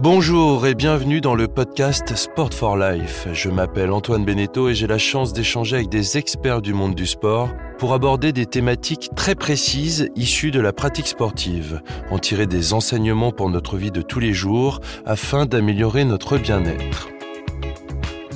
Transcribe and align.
Bonjour 0.00 0.64
et 0.68 0.76
bienvenue 0.76 1.20
dans 1.20 1.34
le 1.34 1.48
podcast 1.48 2.14
Sport 2.14 2.54
for 2.54 2.76
Life. 2.76 3.26
Je 3.32 3.50
m'appelle 3.50 3.90
Antoine 3.90 4.24
Beneteau 4.24 4.68
et 4.68 4.74
j'ai 4.76 4.86
la 4.86 4.96
chance 4.96 5.32
d'échanger 5.32 5.74
avec 5.74 5.88
des 5.88 6.16
experts 6.16 6.62
du 6.62 6.72
monde 6.72 6.94
du 6.94 7.04
sport 7.04 7.50
pour 7.78 7.94
aborder 7.94 8.32
des 8.32 8.46
thématiques 8.46 9.10
très 9.16 9.34
précises 9.34 10.08
issues 10.14 10.52
de 10.52 10.60
la 10.60 10.72
pratique 10.72 11.08
sportive, 11.08 11.82
en 12.12 12.20
tirer 12.20 12.46
des 12.46 12.74
enseignements 12.74 13.32
pour 13.32 13.50
notre 13.50 13.76
vie 13.76 13.90
de 13.90 14.00
tous 14.00 14.20
les 14.20 14.32
jours 14.32 14.78
afin 15.04 15.46
d'améliorer 15.46 16.04
notre 16.04 16.38
bien-être. 16.38 17.08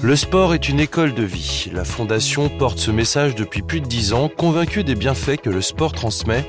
Le 0.02 0.16
sport 0.16 0.54
est 0.54 0.68
une 0.68 0.80
école 0.80 1.14
de 1.14 1.22
vie. 1.22 1.70
La 1.72 1.84
Fondation 1.84 2.48
porte 2.48 2.78
ce 2.78 2.90
message 2.90 3.36
depuis 3.36 3.62
plus 3.62 3.80
de 3.80 3.86
dix 3.86 4.14
ans, 4.14 4.28
convaincue 4.28 4.82
des 4.82 4.96
bienfaits 4.96 5.40
que 5.40 5.50
le 5.50 5.60
sport 5.60 5.92
transmet 5.92 6.44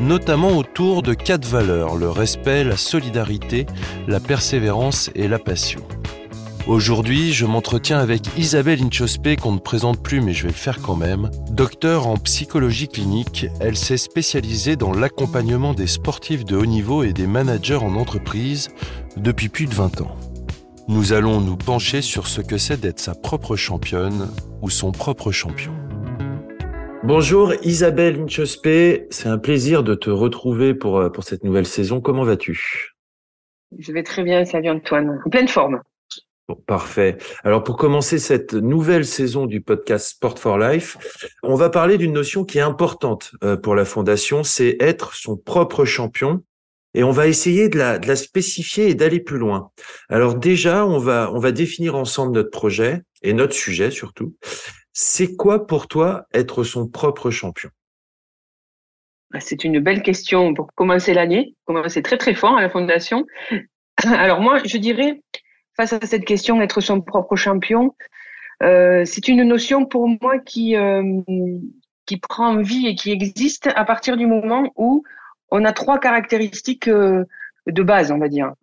notamment 0.00 0.56
autour 0.56 1.02
de 1.02 1.14
quatre 1.14 1.46
valeurs, 1.46 1.96
le 1.96 2.10
respect, 2.10 2.64
la 2.64 2.76
solidarité, 2.76 3.66
la 4.06 4.20
persévérance 4.20 5.10
et 5.14 5.28
la 5.28 5.38
passion. 5.38 5.80
Aujourd'hui, 6.66 7.32
je 7.32 7.46
m'entretiens 7.46 8.00
avec 8.00 8.22
Isabelle 8.36 8.82
Inchospé, 8.82 9.36
qu'on 9.36 9.52
ne 9.52 9.60
présente 9.60 10.02
plus 10.02 10.20
mais 10.20 10.32
je 10.32 10.42
vais 10.42 10.48
le 10.48 10.54
faire 10.54 10.80
quand 10.82 10.96
même. 10.96 11.30
Docteur 11.50 12.08
en 12.08 12.16
psychologie 12.16 12.88
clinique, 12.88 13.46
elle 13.60 13.76
s'est 13.76 13.96
spécialisée 13.96 14.74
dans 14.74 14.92
l'accompagnement 14.92 15.74
des 15.74 15.86
sportifs 15.86 16.44
de 16.44 16.56
haut 16.56 16.66
niveau 16.66 17.04
et 17.04 17.12
des 17.12 17.28
managers 17.28 17.76
en 17.76 17.94
entreprise 17.94 18.70
depuis 19.16 19.48
plus 19.48 19.66
de 19.66 19.74
20 19.74 20.00
ans. 20.00 20.16
Nous 20.88 21.12
allons 21.12 21.40
nous 21.40 21.56
pencher 21.56 22.02
sur 22.02 22.26
ce 22.26 22.40
que 22.40 22.58
c'est 22.58 22.80
d'être 22.80 23.00
sa 23.00 23.14
propre 23.14 23.54
championne 23.54 24.28
ou 24.60 24.68
son 24.68 24.90
propre 24.90 25.30
champion. 25.30 25.85
Bonjour 27.06 27.54
Isabelle 27.62 28.20
Inchospé, 28.20 29.06
c'est 29.10 29.28
un 29.28 29.38
plaisir 29.38 29.84
de 29.84 29.94
te 29.94 30.10
retrouver 30.10 30.74
pour, 30.74 30.98
euh, 30.98 31.08
pour 31.08 31.22
cette 31.22 31.44
nouvelle 31.44 31.64
saison. 31.64 32.00
Comment 32.00 32.24
vas-tu? 32.24 32.96
Je 33.78 33.92
vais 33.92 34.02
très 34.02 34.24
bien, 34.24 34.44
salut 34.44 34.70
Antoine. 34.70 35.22
En 35.24 35.30
pleine 35.30 35.46
forme. 35.46 35.82
parfait. 36.66 37.16
Alors 37.44 37.62
pour 37.62 37.76
commencer 37.76 38.18
cette 38.18 38.54
nouvelle 38.54 39.06
saison 39.06 39.46
du 39.46 39.60
podcast 39.60 40.08
Sport 40.08 40.36
for 40.40 40.58
Life, 40.58 40.98
on 41.44 41.54
va 41.54 41.70
parler 41.70 41.96
d'une 41.96 42.12
notion 42.12 42.44
qui 42.44 42.58
est 42.58 42.62
importante 42.62 43.30
euh, 43.44 43.56
pour 43.56 43.76
la 43.76 43.84
Fondation, 43.84 44.42
c'est 44.42 44.76
être 44.80 45.14
son 45.14 45.36
propre 45.36 45.84
champion. 45.84 46.42
Et 46.94 47.04
on 47.04 47.12
va 47.12 47.28
essayer 47.28 47.68
de 47.68 47.78
la, 47.78 48.00
de 48.00 48.08
la 48.08 48.16
spécifier 48.16 48.88
et 48.88 48.94
d'aller 48.96 49.20
plus 49.20 49.38
loin. 49.38 49.70
Alors 50.08 50.34
déjà, 50.34 50.84
on 50.84 50.98
va, 50.98 51.30
on 51.32 51.38
va 51.38 51.52
définir 51.52 51.94
ensemble 51.94 52.32
notre 52.32 52.50
projet 52.50 53.02
et 53.22 53.32
notre 53.32 53.54
sujet 53.54 53.92
surtout. 53.92 54.34
C'est 54.98 55.36
quoi 55.36 55.66
pour 55.66 55.88
toi 55.88 56.24
être 56.32 56.64
son 56.64 56.88
propre 56.88 57.30
champion? 57.30 57.68
Bah, 59.30 59.40
C'est 59.40 59.62
une 59.62 59.78
belle 59.78 60.02
question 60.02 60.54
pour 60.54 60.72
commencer 60.74 61.12
l'année, 61.12 61.54
commencer 61.66 62.00
très 62.00 62.16
très 62.16 62.32
fort 62.32 62.56
à 62.56 62.62
la 62.62 62.70
fondation. 62.70 63.26
Alors 64.06 64.40
moi, 64.40 64.58
je 64.64 64.78
dirais, 64.78 65.20
face 65.76 65.92
à 65.92 66.00
cette 66.00 66.24
question, 66.24 66.62
être 66.62 66.80
son 66.80 67.02
propre 67.02 67.36
champion, 67.36 67.94
euh, 68.62 69.04
c'est 69.04 69.28
une 69.28 69.42
notion 69.42 69.84
pour 69.84 70.08
moi 70.08 70.38
qui, 70.38 70.76
euh, 70.76 71.20
qui 72.06 72.16
prend 72.16 72.56
vie 72.62 72.86
et 72.86 72.94
qui 72.94 73.12
existe 73.12 73.68
à 73.76 73.84
partir 73.84 74.16
du 74.16 74.26
moment 74.26 74.72
où 74.76 75.04
on 75.50 75.66
a 75.66 75.74
trois 75.74 75.98
caractéristiques 75.98 76.88
euh, 76.88 77.22
de 77.66 77.82
base, 77.82 78.12
on 78.12 78.18
va 78.18 78.28
dire. 78.28 78.54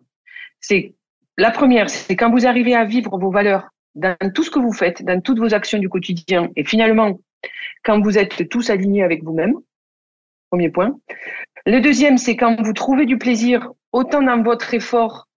C'est 0.58 0.96
la 1.38 1.52
première, 1.52 1.88
c'est 1.90 2.16
quand 2.16 2.32
vous 2.32 2.44
arrivez 2.44 2.74
à 2.74 2.84
vivre 2.84 3.16
vos 3.18 3.30
valeurs 3.30 3.68
dans 3.94 4.16
tout 4.34 4.42
ce 4.42 4.50
que 4.50 4.58
vous 4.58 4.72
faites, 4.72 5.04
dans 5.04 5.20
toutes 5.20 5.38
vos 5.38 5.54
actions 5.54 5.78
du 5.78 5.88
quotidien, 5.88 6.50
et 6.56 6.64
finalement, 6.64 7.20
quand 7.84 8.00
vous 8.00 8.18
êtes 8.18 8.48
tous 8.48 8.70
alignés 8.70 9.02
avec 9.02 9.22
vous-même, 9.22 9.54
premier 10.50 10.70
point. 10.70 10.98
Le 11.66 11.80
deuxième, 11.80 12.18
c'est 12.18 12.36
quand 12.36 12.60
vous 12.62 12.72
trouvez 12.72 13.06
du 13.06 13.18
plaisir 13.18 13.70
autant 13.92 14.22
dans 14.22 14.42
votre 14.42 14.74
effort 14.74 15.28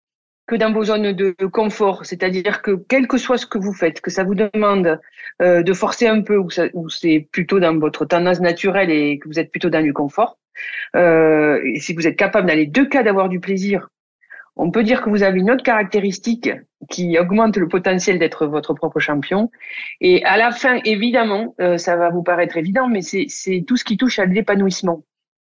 que 0.47 0.55
dans 0.55 0.71
vos 0.71 0.85
zones 0.85 1.11
de 1.11 1.35
confort, 1.45 2.05
c'est-à-dire 2.05 2.61
que 2.61 2.71
quel 2.87 3.07
que 3.07 3.17
soit 3.17 3.37
ce 3.37 3.45
que 3.45 3.57
vous 3.57 3.73
faites, 3.73 3.99
que 3.99 4.09
ça 4.09 4.23
vous 4.23 4.35
demande 4.35 4.99
euh, 5.41 5.61
de 5.61 5.73
forcer 5.73 6.07
un 6.07 6.21
peu 6.21 6.37
ou, 6.37 6.89
c'est 6.89 7.27
plutôt 7.31 7.59
dans 7.59 7.77
votre 7.77 8.05
tendance 8.05 8.39
naturelle 8.39 8.89
et 8.89 9.19
que 9.19 9.27
vous 9.27 9.39
êtes 9.39 9.51
plutôt 9.51 9.69
dans 9.69 9.81
du 9.81 9.91
confort, 9.91 10.37
euh, 10.95 11.59
si 11.75 11.93
vous 11.93 12.07
êtes 12.07 12.15
capable 12.15 12.47
dans 12.47 12.55
les 12.55 12.65
deux 12.65 12.87
cas 12.87 13.03
d'avoir 13.03 13.27
du 13.27 13.41
plaisir 13.41 13.89
on 14.57 14.71
peut 14.71 14.83
dire 14.83 15.01
que 15.01 15.09
vous 15.09 15.23
avez 15.23 15.39
une 15.39 15.51
autre 15.51 15.63
caractéristique 15.63 16.49
qui 16.89 17.17
augmente 17.19 17.57
le 17.57 17.67
potentiel 17.67 18.19
d'être 18.19 18.47
votre 18.47 18.73
propre 18.73 18.99
champion. 18.99 19.51
Et 20.01 20.23
à 20.25 20.37
la 20.37 20.51
fin, 20.51 20.79
évidemment, 20.83 21.55
euh, 21.61 21.77
ça 21.77 21.95
va 21.95 22.09
vous 22.09 22.23
paraître 22.23 22.57
évident, 22.57 22.87
mais 22.87 23.01
c'est 23.01 23.63
tout 23.67 23.77
ce 23.77 23.83
qui 23.83 23.97
touche 23.97 24.19
à 24.19 24.25
l'épanouissement 24.25 25.03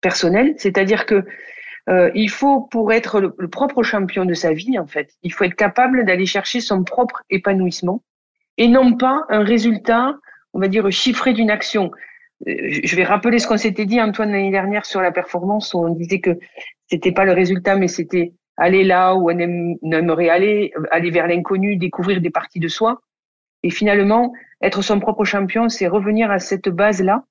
personnel. 0.01 0.55
C'est-à-dire 0.57 1.05
que 1.05 1.23
euh, 1.87 2.09
il 2.15 2.29
faut, 2.29 2.61
pour 2.61 2.93
être 2.93 3.19
le, 3.19 3.47
propre 3.47 3.83
champion 3.83 4.25
de 4.25 4.33
sa 4.33 4.53
vie, 4.53 4.79
en 4.79 4.87
fait, 4.87 5.11
il 5.21 5.31
faut 5.31 5.43
être 5.43 5.55
capable 5.55 6.05
d'aller 6.05 6.25
chercher 6.25 6.59
son 6.59 6.83
propre 6.83 7.21
épanouissement 7.29 8.03
et 8.57 8.67
non 8.67 8.93
pas 8.93 9.23
un 9.29 9.43
résultat, 9.43 10.15
on 10.53 10.59
va 10.59 10.67
dire, 10.67 10.89
chiffré 10.91 11.33
d'une 11.33 11.51
action. 11.51 11.91
Euh, 12.47 12.53
je 12.83 12.95
vais 12.95 13.03
rappeler 13.03 13.37
ce 13.37 13.47
qu'on 13.47 13.57
s'était 13.57 13.85
dit, 13.85 14.01
Antoine, 14.01 14.31
l'année 14.31 14.51
dernière 14.51 14.85
sur 14.85 15.01
la 15.01 15.11
performance, 15.11 15.73
où 15.75 15.85
on 15.85 15.89
disait 15.89 16.21
que 16.21 16.39
c'était 16.87 17.11
pas 17.11 17.25
le 17.25 17.33
résultat, 17.33 17.75
mais 17.75 17.87
c'était 17.87 18.33
aller 18.57 18.83
là 18.83 19.15
où 19.15 19.29
on 19.29 19.37
aimerait 19.37 20.29
aller, 20.29 20.73
aller 20.91 21.11
vers 21.11 21.27
l'inconnu, 21.27 21.77
découvrir 21.77 22.21
des 22.21 22.29
parties 22.29 22.59
de 22.59 22.67
soi. 22.67 23.01
Et 23.63 23.69
finalement, 23.69 24.33
être 24.61 24.81
son 24.81 24.99
propre 24.99 25.25
champion, 25.25 25.69
c'est 25.69 25.87
revenir 25.87 26.31
à 26.31 26.39
cette 26.39 26.69
base-là 26.69 27.25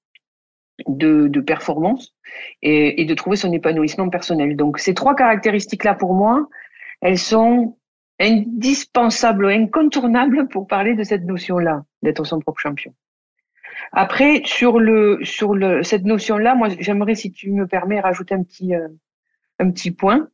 de, 0.88 1.28
de, 1.28 1.40
performance 1.40 2.14
et, 2.62 3.00
et, 3.00 3.04
de 3.04 3.14
trouver 3.14 3.36
son 3.36 3.52
épanouissement 3.52 4.08
personnel. 4.08 4.56
Donc 4.56 4.78
ces 4.78 4.94
trois 4.94 5.14
caractéristiques-là, 5.14 5.94
pour 5.94 6.14
moi, 6.14 6.48
elles 7.00 7.18
sont 7.18 7.76
indispensables, 8.20 9.46
incontournables 9.46 10.48
pour 10.48 10.66
parler 10.66 10.94
de 10.94 11.02
cette 11.02 11.24
notion-là, 11.24 11.84
d'être 12.02 12.24
son 12.24 12.40
propre 12.40 12.60
champion. 12.60 12.94
Après, 13.92 14.42
sur 14.44 14.78
le 14.78 15.18
sur 15.22 15.54
le 15.54 15.82
cette 15.82 16.04
notion-là, 16.04 16.54
moi, 16.54 16.68
j'aimerais, 16.78 17.14
si 17.14 17.32
tu 17.32 17.50
me 17.50 17.66
permets, 17.66 18.00
rajouter 18.00 18.34
un 18.34 18.42
petit 18.42 18.74
euh, 18.74 18.88
un 19.58 19.70
petit 19.70 19.90
point 19.90 20.28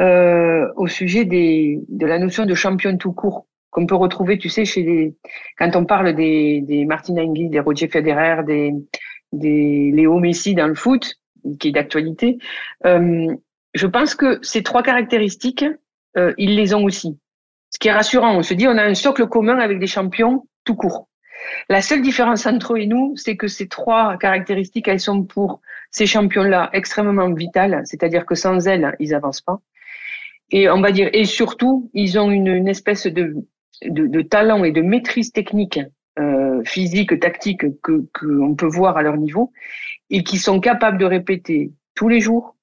euh, 0.00 0.68
au 0.76 0.86
sujet 0.86 1.24
des, 1.24 1.80
de 1.88 2.06
la 2.06 2.18
notion 2.18 2.44
de 2.46 2.54
champion 2.54 2.96
tout 2.96 3.12
court 3.12 3.46
qu'on 3.70 3.86
peut 3.86 3.94
retrouver, 3.94 4.38
tu 4.38 4.48
sais, 4.48 4.64
chez 4.64 4.82
les 4.82 5.16
quand 5.58 5.76
on 5.76 5.84
parle 5.84 6.14
des, 6.14 6.62
des 6.62 6.84
Martin 6.86 7.16
Hingis, 7.16 7.50
des 7.50 7.60
Roger 7.60 7.88
Federer, 7.88 8.42
des, 8.44 8.72
des 9.32 9.90
Léo 9.92 10.18
Messi 10.18 10.54
dans 10.54 10.66
le 10.66 10.74
foot, 10.74 11.16
qui 11.60 11.68
est 11.68 11.72
d'actualité. 11.72 12.38
Euh, 12.86 13.34
je 13.74 13.86
pense 13.86 14.14
que 14.14 14.38
ces 14.42 14.62
trois 14.62 14.82
caractéristiques, 14.82 15.66
euh, 16.16 16.32
ils 16.38 16.56
les 16.56 16.72
ont 16.72 16.84
aussi. 16.84 17.18
Ce 17.70 17.78
qui 17.78 17.88
est 17.88 17.92
rassurant, 17.92 18.34
on 18.34 18.42
se 18.42 18.54
dit 18.54 18.66
on 18.66 18.78
a 18.78 18.84
un 18.84 18.94
socle 18.94 19.26
commun 19.26 19.58
avec 19.58 19.78
des 19.78 19.86
champions 19.86 20.46
tout 20.64 20.76
court. 20.76 21.08
La 21.68 21.82
seule 21.82 22.00
différence 22.02 22.46
entre 22.46 22.74
eux 22.74 22.78
et 22.78 22.86
nous, 22.86 23.14
c'est 23.16 23.36
que 23.36 23.46
ces 23.46 23.68
trois 23.68 24.16
caractéristiques, 24.16 24.88
elles 24.88 25.00
sont 25.00 25.22
pour 25.22 25.60
ces 25.96 26.04
champions-là 26.04 26.68
extrêmement 26.74 27.32
vitales, 27.32 27.80
c'est-à-dire 27.86 28.26
que 28.26 28.34
sans 28.34 28.68
elles, 28.68 28.94
ils 29.00 29.14
avancent 29.14 29.40
pas. 29.40 29.62
Et 30.50 30.68
on 30.68 30.82
va 30.82 30.92
dire, 30.92 31.08
et 31.14 31.24
surtout, 31.24 31.90
ils 31.94 32.18
ont 32.18 32.30
une, 32.30 32.48
une 32.48 32.68
espèce 32.68 33.06
de, 33.06 33.34
de, 33.82 34.06
de, 34.06 34.20
talent 34.20 34.62
et 34.64 34.72
de 34.72 34.82
maîtrise 34.82 35.32
technique, 35.32 35.80
euh, 36.18 36.62
physique, 36.64 37.18
tactique 37.18 37.64
que 37.80 38.04
qu'on 38.12 38.54
peut 38.54 38.66
voir 38.66 38.98
à 38.98 39.02
leur 39.02 39.16
niveau, 39.16 39.52
et 40.10 40.22
qui 40.22 40.36
sont 40.36 40.60
capables 40.60 40.98
de 40.98 41.06
répéter 41.06 41.72
tous 41.94 42.10
les 42.10 42.20
jours, 42.20 42.56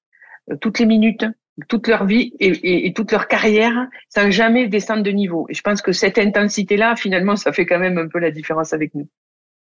euh, 0.52 0.56
toutes 0.60 0.78
les 0.78 0.86
minutes, 0.86 1.26
toute 1.68 1.88
leur 1.88 2.04
vie 2.04 2.34
et, 2.38 2.50
et, 2.50 2.86
et, 2.86 2.92
toute 2.92 3.10
leur 3.10 3.26
carrière 3.26 3.88
sans 4.10 4.30
jamais 4.30 4.68
descendre 4.68 5.02
de 5.02 5.10
niveau. 5.10 5.46
Et 5.48 5.54
je 5.54 5.62
pense 5.62 5.82
que 5.82 5.90
cette 5.90 6.18
intensité-là, 6.18 6.94
finalement, 6.94 7.34
ça 7.34 7.52
fait 7.52 7.66
quand 7.66 7.80
même 7.80 7.98
un 7.98 8.06
peu 8.06 8.20
la 8.20 8.30
différence 8.30 8.72
avec 8.72 8.94
nous. 8.94 9.08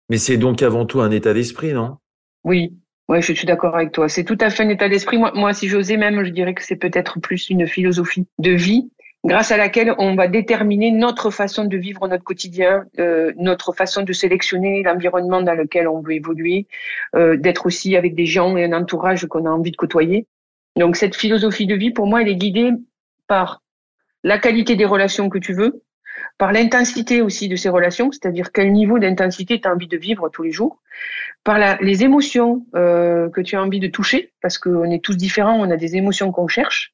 Mais 0.09 0.19
c'est 0.19 0.37
donc 0.37 0.63
avant 0.63 0.87
tout 0.87 1.01
un 1.01 1.11
état 1.11 1.35
d'esprit, 1.35 1.73
non? 1.73 1.97
Oui, 2.45 2.77
ouais, 3.09 3.23
je 3.23 3.33
suis 3.33 3.47
d'accord 3.47 3.75
avec 3.75 3.93
toi. 3.93 4.09
C'est 4.09 4.25
tout 4.25 4.39
à 4.41 4.51
fait 4.51 4.63
un 4.63 4.69
état 4.69 4.89
d'esprit. 4.89 5.19
Moi, 5.19 5.53
si 5.53 5.69
j'osais 5.69 5.97
même, 5.97 6.25
je 6.25 6.31
dirais 6.31 6.55
que 6.55 6.63
c'est 6.63 6.77
peut-être 6.77 7.21
plus 7.21 7.51
une 7.51 7.67
philosophie 7.67 8.27
de 8.39 8.53
vie 8.53 8.91
grâce 9.25 9.51
à 9.51 9.57
laquelle 9.57 9.93
on 9.99 10.15
va 10.15 10.29
déterminer 10.29 10.93
notre 10.93 11.31
façon 11.31 11.65
de 11.65 11.77
vivre 11.77 12.07
notre 12.07 12.23
quotidien, 12.23 12.85
euh, 12.99 13.33
notre 13.37 13.73
façon 13.73 14.03
de 14.03 14.13
sélectionner 14.13 14.83
l'environnement 14.85 15.43
dans 15.43 15.55
lequel 15.55 15.89
on 15.89 16.01
veut 16.01 16.13
évoluer, 16.13 16.67
euh, 17.17 17.37
d'être 17.37 17.67
aussi 17.67 17.97
avec 17.97 18.15
des 18.15 18.27
gens 18.27 18.57
et 18.57 18.65
un 18.65 18.73
entourage 18.73 19.27
qu'on 19.27 19.47
a 19.47 19.51
envie 19.51 19.73
de 19.73 19.77
côtoyer. 19.77 20.27
Donc 20.77 20.97
cette 20.97 21.17
philosophie 21.17 21.67
de 21.67 21.75
vie, 21.75 21.91
pour 21.91 22.07
moi, 22.07 22.23
elle 22.23 22.29
est 22.29 22.37
guidée 22.37 22.71
par 23.27 23.63
la 24.23 24.39
qualité 24.39 24.77
des 24.77 24.85
relations 24.85 25.29
que 25.29 25.39
tu 25.39 25.55
veux, 25.55 25.83
par 26.39 26.53
l'intensité 26.53 27.23
aussi 27.23 27.49
de 27.49 27.57
ces 27.57 27.69
relations, 27.69 28.13
c'est-à-dire 28.13 28.53
quel 28.53 28.73
niveau 28.73 28.99
d'intensité 28.99 29.61
tu 29.61 29.67
as 29.67 29.73
envie 29.73 29.89
de 29.89 29.97
vivre 29.97 30.29
tous 30.29 30.43
les 30.43 30.53
jours, 30.53 30.81
par 31.47 31.81
les 31.81 32.03
émotions 32.03 32.67
euh, 32.75 33.31
que 33.31 33.41
tu 33.41 33.55
as 33.55 33.63
envie 33.63 33.79
de 33.79 33.87
toucher, 33.87 34.33
parce 34.43 34.59
qu'on 34.59 34.91
est 34.91 35.03
tous 35.03 35.17
différents, 35.17 35.57
on 35.61 35.71
a 35.71 35.77
des 35.77 35.95
émotions 35.95 36.33
qu'on 36.33 36.49
cherche. 36.49 36.93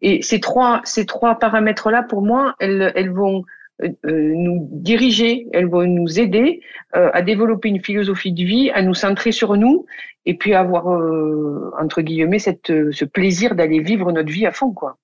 Et 0.00 0.22
ces 0.22 0.40
trois, 0.40 0.80
ces 0.84 1.04
trois 1.04 1.38
paramètres-là, 1.38 2.02
pour 2.02 2.22
moi, 2.22 2.54
elles, 2.60 2.92
elles 2.96 3.10
vont 3.10 3.44
euh, 3.82 3.90
nous 4.06 4.70
diriger, 4.72 5.46
elles 5.52 5.68
vont 5.68 5.86
nous 5.86 6.18
aider 6.18 6.62
euh, 6.96 7.10
à 7.12 7.20
développer 7.20 7.68
une 7.68 7.84
philosophie 7.84 8.32
de 8.32 8.42
vie, 8.42 8.70
à 8.70 8.80
nous 8.80 8.94
centrer 8.94 9.32
sur 9.32 9.54
nous 9.58 9.84
et 10.24 10.34
puis 10.34 10.54
avoir 10.54 10.90
euh, 10.90 11.70
entre 11.78 12.00
guillemets 12.00 12.38
cette, 12.38 12.72
ce 12.90 13.04
plaisir 13.04 13.54
d'aller 13.54 13.80
vivre 13.80 14.12
notre 14.12 14.32
vie 14.32 14.46
à 14.46 14.52
fond, 14.52 14.72
quoi. 14.72 14.96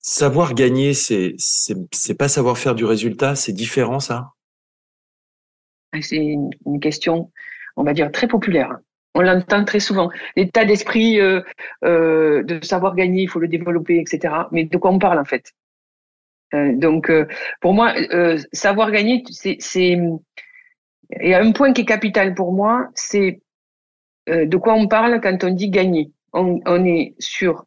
Savoir 0.00 0.52
gagner, 0.52 0.92
c'est 0.92 1.34
c'est 1.38 2.18
pas 2.18 2.28
savoir 2.28 2.58
faire 2.58 2.74
du 2.74 2.84
résultat, 2.84 3.36
c'est 3.36 3.52
différent 3.52 4.00
ça? 4.00 4.32
C'est 6.00 6.16
une 6.16 6.80
question, 6.80 7.30
on 7.76 7.84
va 7.84 7.92
dire 7.92 8.10
très 8.10 8.26
populaire. 8.28 8.78
On 9.14 9.20
l'entend 9.20 9.64
très 9.64 9.80
souvent. 9.80 10.10
L'état 10.36 10.64
d'esprit 10.64 11.20
euh, 11.20 11.42
euh, 11.84 12.42
de 12.44 12.64
savoir 12.64 12.94
gagner, 12.94 13.22
il 13.22 13.28
faut 13.28 13.40
le 13.40 13.48
développer, 13.48 13.98
etc. 14.00 14.34
Mais 14.52 14.64
de 14.64 14.76
quoi 14.78 14.90
on 14.90 14.98
parle 14.98 15.18
en 15.18 15.24
fait? 15.24 15.52
Euh, 16.54 16.72
Donc, 16.76 17.10
euh, 17.10 17.26
pour 17.60 17.74
moi, 17.74 17.92
euh, 18.12 18.38
savoir 18.52 18.90
gagner, 18.90 19.22
c'est, 19.30 19.56
c'est, 19.60 19.98
a 21.20 21.38
un 21.40 21.52
point 21.52 21.72
qui 21.72 21.82
est 21.82 21.86
capital 21.86 22.34
pour 22.34 22.52
moi, 22.52 22.88
c'est 22.94 23.40
de 24.28 24.56
quoi 24.56 24.74
on 24.74 24.86
parle 24.86 25.20
quand 25.20 25.42
on 25.42 25.50
dit 25.50 25.68
gagner. 25.68 26.12
On, 26.32 26.60
on 26.64 26.84
est 26.84 27.14
sur 27.18 27.64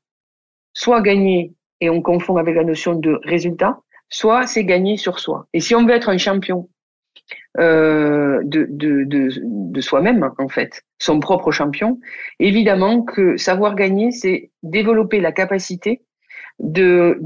soit 0.73 1.01
gagner 1.01 1.53
et 1.81 1.89
on 1.89 2.01
confond 2.01 2.37
avec 2.37 2.55
la 2.55 2.63
notion 2.63 2.95
de 2.95 3.19
résultat, 3.23 3.77
soit 4.09 4.47
c'est 4.47 4.63
gagner 4.63 4.95
sur 4.95 5.19
soi. 5.19 5.47
Et 5.53 5.59
si 5.59 5.75
on 5.75 5.85
veut 5.85 5.93
être 5.93 6.07
un 6.07 6.17
champion 6.17 6.69
euh, 7.59 8.41
de, 8.43 8.67
de, 8.69 9.03
de, 9.03 9.29
de 9.43 9.81
soi-même, 9.81 10.29
en 10.37 10.47
fait, 10.47 10.83
son 10.99 11.19
propre 11.19 11.51
champion. 11.51 11.99
Évidemment 12.39 13.01
que 13.01 13.37
savoir 13.37 13.75
gagner, 13.75 14.11
c'est 14.11 14.51
développer 14.63 15.19
la 15.21 15.31
capacité 15.31 16.01
de 16.59 17.17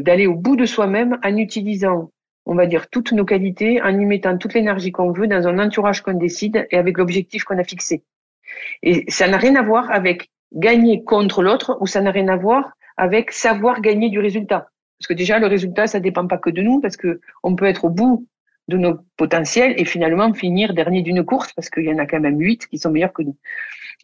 d'aller 0.00 0.26
au 0.26 0.34
bout 0.34 0.56
de 0.56 0.66
soi-même 0.66 1.18
en 1.22 1.36
utilisant, 1.36 2.12
on 2.46 2.54
va 2.54 2.66
dire, 2.66 2.88
toutes 2.88 3.12
nos 3.12 3.24
qualités, 3.24 3.82
en 3.82 3.98
y 3.98 4.04
mettant 4.04 4.38
toute 4.38 4.54
l'énergie 4.54 4.92
qu'on 4.92 5.12
veut 5.12 5.26
dans 5.26 5.46
un 5.48 5.58
entourage 5.58 6.02
qu'on 6.02 6.14
décide 6.14 6.66
et 6.70 6.76
avec 6.76 6.98
l'objectif 6.98 7.44
qu'on 7.44 7.58
a 7.58 7.64
fixé. 7.64 8.04
Et 8.82 9.04
ça 9.08 9.28
n'a 9.28 9.36
rien 9.36 9.56
à 9.56 9.62
voir 9.62 9.90
avec 9.90 10.30
gagner 10.52 11.04
contre 11.04 11.42
l'autre 11.42 11.76
ou 11.80 11.86
ça 11.86 12.00
n'a 12.00 12.10
rien 12.10 12.28
à 12.28 12.36
voir 12.36 12.72
avec 12.96 13.32
savoir 13.32 13.80
gagner 13.80 14.08
du 14.08 14.20
résultat. 14.20 14.68
Parce 14.98 15.08
que 15.08 15.14
déjà, 15.14 15.38
le 15.38 15.46
résultat, 15.46 15.86
ça 15.86 16.00
dépend 16.00 16.26
pas 16.26 16.38
que 16.38 16.50
de 16.50 16.62
nous, 16.62 16.80
parce 16.80 16.96
que 16.96 17.20
on 17.42 17.56
peut 17.56 17.66
être 17.66 17.84
au 17.84 17.90
bout 17.90 18.26
de 18.68 18.76
nos 18.76 18.98
potentiels 19.16 19.74
et 19.76 19.84
finalement 19.84 20.32
finir 20.32 20.74
dernier 20.74 21.02
d'une 21.02 21.24
course 21.24 21.52
parce 21.52 21.68
qu'il 21.68 21.84
y 21.84 21.92
en 21.92 21.98
a 21.98 22.06
quand 22.06 22.20
même 22.20 22.40
huit 22.40 22.66
qui 22.66 22.78
sont 22.78 22.90
meilleurs 22.90 23.12
que 23.12 23.22
nous. 23.22 23.36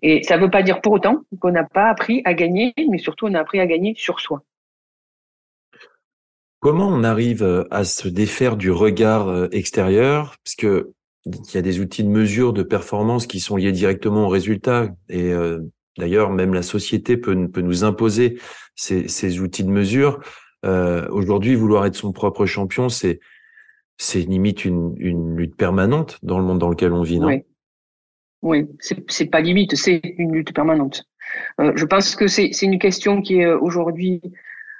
Et 0.03 0.23
ça 0.23 0.37
ne 0.37 0.43
veut 0.43 0.51
pas 0.51 0.63
dire 0.63 0.81
pour 0.81 0.93
autant 0.93 1.23
qu'on 1.41 1.53
n'a 1.53 1.65
pas 1.65 1.89
appris 1.89 2.23
à 2.25 2.35
gagner, 2.35 2.75
mais 2.91 2.99
surtout 2.99 3.27
on 3.27 3.35
a 3.35 3.41
appris 3.41 3.61
à 3.61 3.67
gagner 3.67 3.95
sur 3.97 4.21
soi. 4.21 4.43
Comment 6.61 6.89
on 6.89 7.05
arrive 7.05 7.67
à 7.71 7.85
se 7.85 8.07
défaire 8.07 8.57
du 8.57 8.71
regard 8.71 9.29
euh, 9.29 9.49
extérieur? 9.51 10.37
Parce 10.45 10.57
que 10.57 10.93
il 11.27 11.55
y 11.55 11.59
a 11.59 11.63
des 11.63 11.81
outils 11.81 12.05
de 12.05 12.09
mesure 12.09 12.53
de 12.53 12.63
performance 12.63 13.27
qui 13.27 13.41
sont 13.41 13.57
liés 13.57 13.73
directement 13.73 14.27
au 14.27 14.29
résultat. 14.29 14.89
Et 15.09 15.33
euh, 15.33 15.61
d'ailleurs, 15.99 16.31
même 16.31 16.55
la 16.55 16.63
société 16.63 17.17
peut, 17.17 17.35
nous 17.35 17.85
imposer 17.85 18.39
ces, 18.75 19.09
ces 19.09 19.41
outils 19.41 19.65
de 19.65 19.71
mesure. 19.71 20.21
Euh, 20.65 21.07
Aujourd'hui, 21.11 21.55
vouloir 21.55 21.87
être 21.87 21.97
son 21.97 22.13
propre 22.13 22.47
champion, 22.47 22.89
c'est 22.89 23.21
c'est 24.01 24.21
limite 24.21 24.65
une, 24.65 24.95
une, 24.97 25.37
lutte 25.37 25.57
permanente 25.57 26.19
dans 26.23 26.39
le 26.39 26.45
monde 26.45 26.59
dans 26.59 26.71
lequel 26.71 26.95
on 26.95 27.03
vit, 27.03 27.21
non? 27.21 27.27
Oui, 27.27 27.45
oui 28.41 28.67
c'est 28.81 29.27
pas 29.27 29.43
limite, 29.43 29.77
c'est 29.77 30.01
une 30.17 30.33
lutte 30.33 30.55
permanente. 30.55 31.05
Euh, 31.61 31.73
je 31.77 31.85
pense 31.85 32.17
que 32.17 32.27
c'est 32.27 32.51
une 32.63 32.79
question 32.79 33.21
qui 33.21 33.41
est 33.41 33.45
euh, 33.45 33.59
aujourd'hui. 33.61 34.23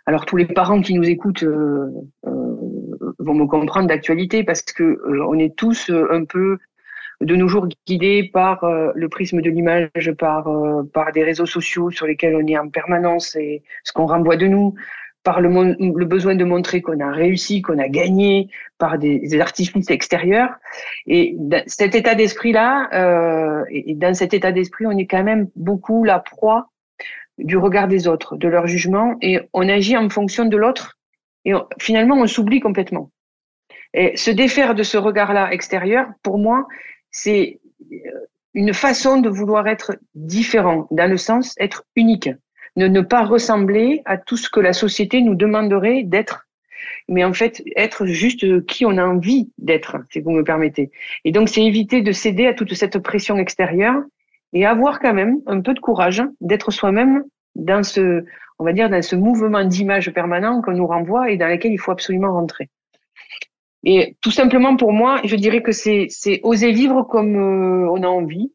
Alors 0.07 0.25
tous 0.25 0.37
les 0.37 0.47
parents 0.47 0.81
qui 0.81 0.95
nous 0.95 1.09
écoutent 1.09 1.43
euh, 1.43 1.91
euh 2.27 2.57
vont 3.19 3.35
me 3.35 3.47
comprendre 3.47 3.89
d'actualité 3.89 4.43
parce 4.43 4.63
que 4.63 4.83
euh, 4.83 5.27
on 5.29 5.39
est 5.39 5.55
tous 5.55 5.91
un 5.91 6.25
peu 6.25 6.57
de 7.21 7.37
nos 7.37 7.49
jours 7.49 7.69
guidés 7.87 8.31
par 8.33 8.65
le 8.95 9.09
prisme 9.11 9.43
de 9.43 9.51
l'image, 9.51 10.13
par 10.19 10.49
par 10.95 11.13
des 11.13 11.23
réseaux 11.23 11.45
sociaux 11.45 11.91
sur 11.91 12.07
lesquels 12.07 12.35
on 12.35 12.47
est 12.47 12.57
en 12.57 12.71
permanence 12.71 13.37
et 13.37 13.63
ce 13.85 13.93
qu'on 13.93 14.07
renvoie 14.07 14.37
de 14.37 14.47
nous, 14.47 14.75
par 15.23 15.41
le, 15.41 15.49
le 15.49 16.05
besoin 16.07 16.35
de 16.35 16.45
montrer 16.45 16.81
qu'on 16.81 17.01
a 17.01 17.11
réussi, 17.11 17.63
qu'on 17.63 17.79
a 17.79 17.89
gagné, 17.89 18.49
par 18.79 18.99
des, 18.99 19.41
artifices 19.41 19.91
extérieurs. 19.91 20.55
Et 21.07 21.37
cet 21.67 21.95
état 21.95 22.15
d'esprit-là, 22.15 22.89
euh, 22.95 23.65
et 23.71 23.95
dans 23.95 24.15
cet 24.15 24.35
état 24.35 24.53
d'esprit, 24.53 24.87
on 24.87 24.97
est 24.97 25.07
quand 25.07 25.23
même 25.23 25.49
beaucoup 25.57 26.05
la 26.05 26.19
proie 26.19 26.71
du 27.39 27.57
regard 27.57 27.89
des 27.89 28.09
autres, 28.09 28.37
de 28.37 28.49
leur 28.49 28.67
jugement, 28.67 29.17
et 29.21 29.41
on 29.53 29.69
agit 29.69 29.97
en 29.97 30.09
fonction 30.09 30.45
de 30.45 30.57
l'autre, 30.57 30.99
et 31.45 31.53
finalement, 31.79 32.17
on 32.17 32.27
s'oublie 32.27 32.61
complètement. 32.61 33.11
Et 33.95 34.17
se 34.17 34.31
défaire 34.31 34.75
de 34.75 34.83
ce 34.83 34.99
regard-là 34.99 35.53
extérieur, 35.53 36.07
pour 36.23 36.39
moi, 36.39 36.67
c'est 37.11 37.61
une 38.55 38.75
façon 38.75 39.21
de 39.21 39.29
vouloir 39.29 39.67
être 39.69 39.97
différent, 40.15 40.87
dans 40.91 41.09
le 41.09 41.17
sens 41.17 41.55
être 41.59 41.85
unique 41.97 42.31
ne, 42.77 43.01
pas 43.01 43.25
ressembler 43.25 44.03
à 44.05 44.17
tout 44.17 44.37
ce 44.37 44.49
que 44.49 44.61
la 44.61 44.73
société 44.73 45.23
nous 45.23 45.35
demanderait 45.35 46.03
d'être 46.05 46.47
mais 47.09 47.25
en 47.25 47.33
fait 47.33 47.63
être 47.77 48.07
juste 48.07 48.65
qui 48.67 48.87
on 48.87 48.97
a 48.97 49.05
envie 49.05 49.51
d'être, 49.59 49.99
si 50.11 50.21
vous 50.21 50.31
me 50.31 50.45
permettez. 50.45 50.91
Et 51.25 51.33
donc 51.33 51.49
c'est 51.49 51.65
éviter 51.65 52.03
de 52.03 52.13
céder 52.13 52.47
à 52.47 52.55
toute 52.55 52.73
cette 52.75 52.99
pression 53.01 53.37
extérieure 53.37 54.01
et 54.53 54.65
avoir 54.65 55.01
quand 55.01 55.13
même 55.13 55.39
un 55.47 55.61
peu 55.61 55.75
de 55.75 55.81
courage 55.81 56.23
d'être 56.41 56.71
soi-même 56.71 57.25
dans 57.57 57.83
ce, 57.83 58.25
on 58.59 58.65
va 58.65 58.73
dire, 58.73 58.89
dans 58.89 59.03
ce 59.03 59.17
mouvement 59.17 59.65
d'image 59.65 60.13
permanent 60.13 60.63
qu'on 60.63 60.73
nous 60.73 60.87
renvoie 60.87 61.31
et 61.31 61.37
dans 61.37 61.49
lequel 61.49 61.73
il 61.73 61.79
faut 61.79 61.91
absolument 61.91 62.33
rentrer. 62.33 62.69
Et 63.85 64.17
tout 64.21 64.31
simplement 64.31 64.77
pour 64.77 64.93
moi, 64.93 65.21
je 65.25 65.37
dirais 65.37 65.63
que 65.63 65.73
c'est 65.73 66.09
oser 66.43 66.73
vivre 66.73 67.03
comme 67.03 67.37
euh, 67.37 67.91
on 67.91 68.03
a 68.03 68.09
envie, 68.09 68.53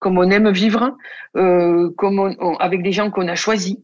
comme 0.00 0.18
on 0.18 0.28
aime 0.30 0.50
vivre, 0.50 0.96
euh, 1.36 1.90
comme 1.96 2.18
on, 2.18 2.56
avec 2.56 2.82
des 2.82 2.90
gens 2.90 3.10
qu'on 3.10 3.28
a 3.28 3.36
choisis, 3.36 3.76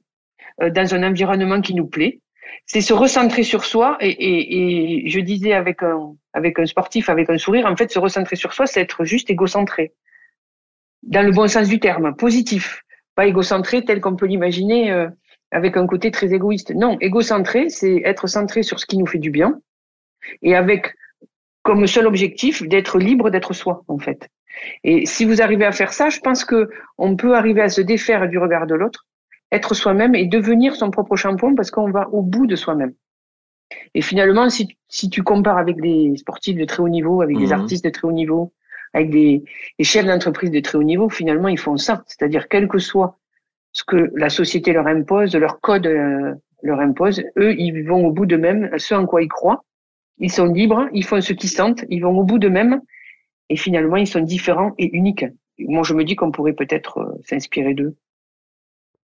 euh, 0.62 0.70
dans 0.70 0.94
un 0.94 1.02
environnement 1.04 1.60
qui 1.60 1.74
nous 1.74 1.86
plaît. 1.86 2.20
C'est 2.64 2.80
se 2.80 2.92
recentrer 2.92 3.42
sur 3.42 3.64
soi 3.64 3.96
et, 4.00 4.08
et, 4.08 5.06
et, 5.06 5.10
je 5.10 5.20
disais 5.20 5.52
avec 5.52 5.82
un, 5.82 6.16
avec 6.32 6.58
un 6.58 6.66
sportif, 6.66 7.08
avec 7.08 7.28
un 7.30 7.38
sourire, 7.38 7.66
en 7.66 7.76
fait, 7.76 7.92
se 7.92 7.98
recentrer 7.98 8.36
sur 8.36 8.52
soi, 8.52 8.66
c'est 8.66 8.80
être 8.80 9.04
juste 9.04 9.30
égocentré. 9.30 9.92
Dans 11.02 11.22
le 11.22 11.32
bon 11.32 11.46
sens 11.46 11.68
du 11.68 11.78
terme, 11.78 12.16
positif. 12.16 12.82
Pas 13.14 13.26
égocentré 13.26 13.84
tel 13.84 14.00
qu'on 14.00 14.16
peut 14.16 14.26
l'imaginer 14.26 14.90
euh, 14.90 15.08
avec 15.50 15.76
un 15.76 15.86
côté 15.86 16.10
très 16.10 16.32
égoïste. 16.32 16.74
Non, 16.74 16.96
égocentré, 17.00 17.68
c'est 17.68 18.02
être 18.04 18.26
centré 18.26 18.62
sur 18.62 18.80
ce 18.80 18.86
qui 18.86 18.96
nous 18.96 19.06
fait 19.06 19.18
du 19.18 19.30
bien 19.30 19.60
et 20.42 20.56
avec 20.56 20.94
comme 21.66 21.86
seul 21.88 22.06
objectif 22.06 22.62
d'être 22.62 22.96
libre 22.98 23.28
d'être 23.28 23.52
soi, 23.52 23.82
en 23.88 23.98
fait. 23.98 24.28
Et 24.84 25.04
si 25.04 25.24
vous 25.24 25.42
arrivez 25.42 25.64
à 25.64 25.72
faire 25.72 25.92
ça, 25.92 26.08
je 26.10 26.20
pense 26.20 26.44
que 26.44 26.70
on 26.96 27.16
peut 27.16 27.34
arriver 27.34 27.60
à 27.60 27.68
se 27.68 27.80
défaire 27.80 28.28
du 28.28 28.38
regard 28.38 28.68
de 28.68 28.76
l'autre, 28.76 29.04
être 29.50 29.74
soi-même 29.74 30.14
et 30.14 30.26
devenir 30.26 30.76
son 30.76 30.92
propre 30.92 31.16
champion 31.16 31.56
parce 31.56 31.72
qu'on 31.72 31.90
va 31.90 32.08
au 32.10 32.22
bout 32.22 32.46
de 32.46 32.54
soi-même. 32.54 32.94
Et 33.94 34.00
finalement, 34.00 34.48
si, 34.48 34.78
si 34.88 35.10
tu 35.10 35.24
compares 35.24 35.58
avec 35.58 35.80
des 35.80 36.16
sportifs 36.16 36.56
de 36.56 36.64
très 36.64 36.80
haut 36.84 36.88
niveau, 36.88 37.20
avec 37.20 37.36
des 37.36 37.46
mhm. 37.46 37.60
artistes 37.60 37.84
de 37.84 37.90
très 37.90 38.06
haut 38.06 38.12
niveau, 38.12 38.52
avec 38.94 39.10
des, 39.10 39.42
des 39.76 39.84
chefs 39.84 40.06
d'entreprise 40.06 40.52
de 40.52 40.60
très 40.60 40.78
haut 40.78 40.84
niveau, 40.84 41.08
finalement, 41.08 41.48
ils 41.48 41.58
font 41.58 41.76
ça. 41.76 42.04
C'est-à-dire, 42.06 42.46
quel 42.48 42.68
que 42.68 42.78
soit 42.78 43.18
ce 43.72 43.82
que 43.82 44.12
la 44.14 44.28
société 44.28 44.72
leur 44.72 44.86
impose, 44.86 45.34
leur 45.34 45.60
code 45.60 45.88
euh, 45.88 46.32
leur 46.62 46.78
impose, 46.78 47.24
eux, 47.36 47.54
ils 47.58 47.82
vont 47.82 48.06
au 48.06 48.12
bout 48.12 48.24
d'eux-mêmes, 48.24 48.70
ce 48.78 48.94
en 48.94 49.04
quoi 49.04 49.20
ils 49.20 49.28
croient. 49.28 49.64
Ils 50.18 50.32
sont 50.32 50.46
libres, 50.46 50.88
ils 50.92 51.04
font 51.04 51.20
ce 51.20 51.32
qu'ils 51.32 51.50
sentent, 51.50 51.84
ils 51.88 52.00
vont 52.00 52.16
au 52.18 52.24
bout 52.24 52.38
d'eux-mêmes 52.38 52.80
et 53.48 53.56
finalement, 53.56 53.96
ils 53.96 54.06
sont 54.06 54.20
différents 54.20 54.74
et 54.78 54.94
uniques. 54.96 55.26
Moi, 55.58 55.82
je 55.84 55.94
me 55.94 56.04
dis 56.04 56.16
qu'on 56.16 56.30
pourrait 56.30 56.52
peut-être 56.52 56.98
euh, 56.98 57.20
s'inspirer 57.24 57.74
d'eux. 57.74 57.96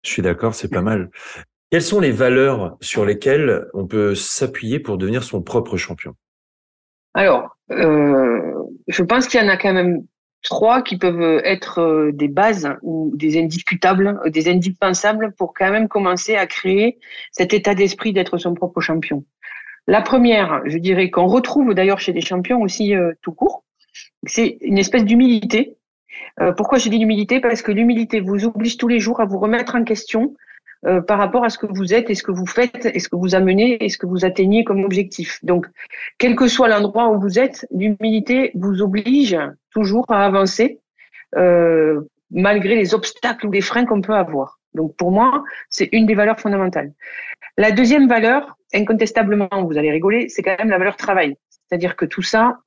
Je 0.03 0.12
suis 0.12 0.22
d'accord, 0.22 0.56
c'est 0.56 0.70
pas 0.70 0.82
mal. 0.82 1.10
Quelles 1.72 1.82
sont 1.82 2.00
les 2.00 2.12
valeurs 2.12 2.77
sur 2.82 3.06
lesquelles 3.06 3.68
on 3.74 3.86
peut 3.86 4.15
s'appuyer 4.15 4.79
pour 4.79 4.98
devenir 4.98 5.24
son 5.24 5.41
propre 5.41 5.77
champion? 5.77 6.15
Alors, 7.13 7.58
euh, 7.72 8.53
je 8.88 9.03
pense 9.03 9.27
qu'il 9.27 9.41
y 9.41 9.44
en 9.44 9.50
a 9.50 9.58
quand 9.58 9.74
même 9.74 10.06
trois 10.41 10.82
qui 10.82 10.98
peuvent 10.98 11.41
être 11.44 11.79
euh, 11.79 12.12
des 12.13 12.29
bases 12.29 12.70
ou 12.82 13.12
des 13.15 13.38
indiscutables, 13.38 14.20
des 14.32 14.50
indispensables 14.50 15.34
pour 15.38 15.53
quand 15.53 15.72
même 15.72 15.88
commencer 15.88 16.36
à 16.36 16.48
créer 16.48 16.98
cet 17.32 17.53
état 17.53 17.75
d'esprit 17.75 18.13
d'être 18.13 18.38
son 18.38 18.53
propre 18.53 18.79
champion. 18.79 19.25
La 19.89 20.03
première, 20.03 20.62
je 20.65 20.77
dirais 20.77 21.10
qu'on 21.10 21.25
retrouve 21.25 21.74
d'ailleurs 21.74 22.00
chez 22.00 22.13
les 22.13 22.22
champions 22.22 22.62
aussi 22.62 22.96
euh, 22.96 23.13
tout 23.24 23.31
court, 23.31 23.63
c'est 24.27 24.60
une 24.62 24.77
espèce 24.77 25.03
d'humilité. 25.03 25.77
Euh, 26.39 26.51
pourquoi 26.51 26.77
je 26.77 26.89
dis 26.89 27.00
l'humilité? 27.00 27.39
Parce 27.39 27.63
que 27.63 27.72
l'humilité 27.72 28.19
vous 28.19 28.46
oblige 28.46 28.77
tous 28.77 28.88
les 28.88 29.00
jours 29.00 29.19
à 29.19 29.25
vous 29.25 29.39
remettre 29.39 29.74
en 29.74 29.84
question 29.84 30.36
euh, 30.86 31.01
par 31.01 31.17
rapport 31.17 31.43
à 31.43 31.50
ce 31.50 31.58
que 31.58 31.65
vous 31.65 31.91
êtes 31.91 32.12
et 32.12 32.13
ce 32.13 32.22
que 32.22 32.31
vous 32.31 32.46
faites 32.46 32.86
et 32.86 33.00
ce 33.00 33.10
que 33.10 33.15
vous 33.15 33.34
amenez 33.34 33.84
et 33.84 33.89
ce 33.89 33.98
que 33.98 34.05
vous 34.05 34.25
atteignez 34.25 34.63
comme 34.63 34.84
objectif. 34.84 35.43
Donc, 35.43 35.65
quel 36.19 36.36
que 36.36 36.48
soit 36.48 36.67
l'endroit 36.67 37.10
où 37.10 37.19
vous 37.19 37.39
êtes, 37.39 37.65
l'humilité 37.72 38.51
vous 38.53 38.84
oblige 38.84 39.39
toujours 39.72 40.05
à 40.10 40.24
avancer 40.24 40.81
malgré 42.29 42.75
les 42.75 42.93
obstacles 42.93 43.48
ou 43.48 43.51
les 43.51 43.62
freins 43.62 43.86
qu'on 43.86 44.01
peut 44.01 44.13
avoir. 44.13 44.60
Donc, 44.75 44.96
pour 44.98 45.12
moi, 45.12 45.43
c'est 45.69 45.89
une 45.93 46.05
des 46.05 46.13
valeurs 46.13 46.39
fondamentales. 46.39 46.93
La 47.58 47.72
deuxième 47.72 48.08
valeur, 48.08 48.58
incontestablement, 48.74 49.50
vous 49.63 49.77
allez 49.77 49.91
rigoler, 49.91 50.29
c'est 50.29 50.41
quand 50.41 50.58
même 50.58 50.70
la 50.70 50.77
valeur 50.77 50.98
travail. 50.98 51.36
C'est-à-dire 51.50 51.96
que 51.96 52.06
tout 52.06 52.22
ça, 52.22 52.60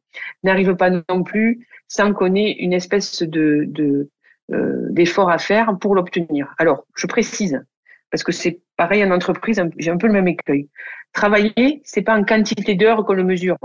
n'arrive 0.43 0.75
pas 0.75 0.91
non 0.91 1.23
plus 1.23 1.67
sans 1.89 2.13
qu'on 2.13 2.35
ait 2.35 2.53
une 2.53 2.73
espèce 2.73 3.23
de, 3.23 3.65
de 3.67 4.11
euh, 4.53 4.89
d'effort 4.91 5.31
à 5.31 5.39
faire 5.39 5.79
pour 5.81 5.95
l'obtenir. 5.95 6.55
Alors, 6.59 6.85
je 6.97 7.07
précise, 7.07 7.65
parce 8.11 8.23
que 8.23 8.33
c'est 8.33 8.61
pareil 8.77 9.05
en 9.05 9.11
entreprise, 9.11 9.63
j'ai 9.79 9.91
un 9.91 9.97
peu 9.97 10.07
le 10.07 10.13
même 10.13 10.29
écueil. 10.29 10.69
Travailler, 11.13 11.81
c'est 11.85 12.03
pas 12.03 12.17
en 12.17 12.25
quantité 12.25 12.75
d'heures 12.75 13.05
qu'on 13.05 13.15
le 13.15 13.25
mesure. 13.25 13.57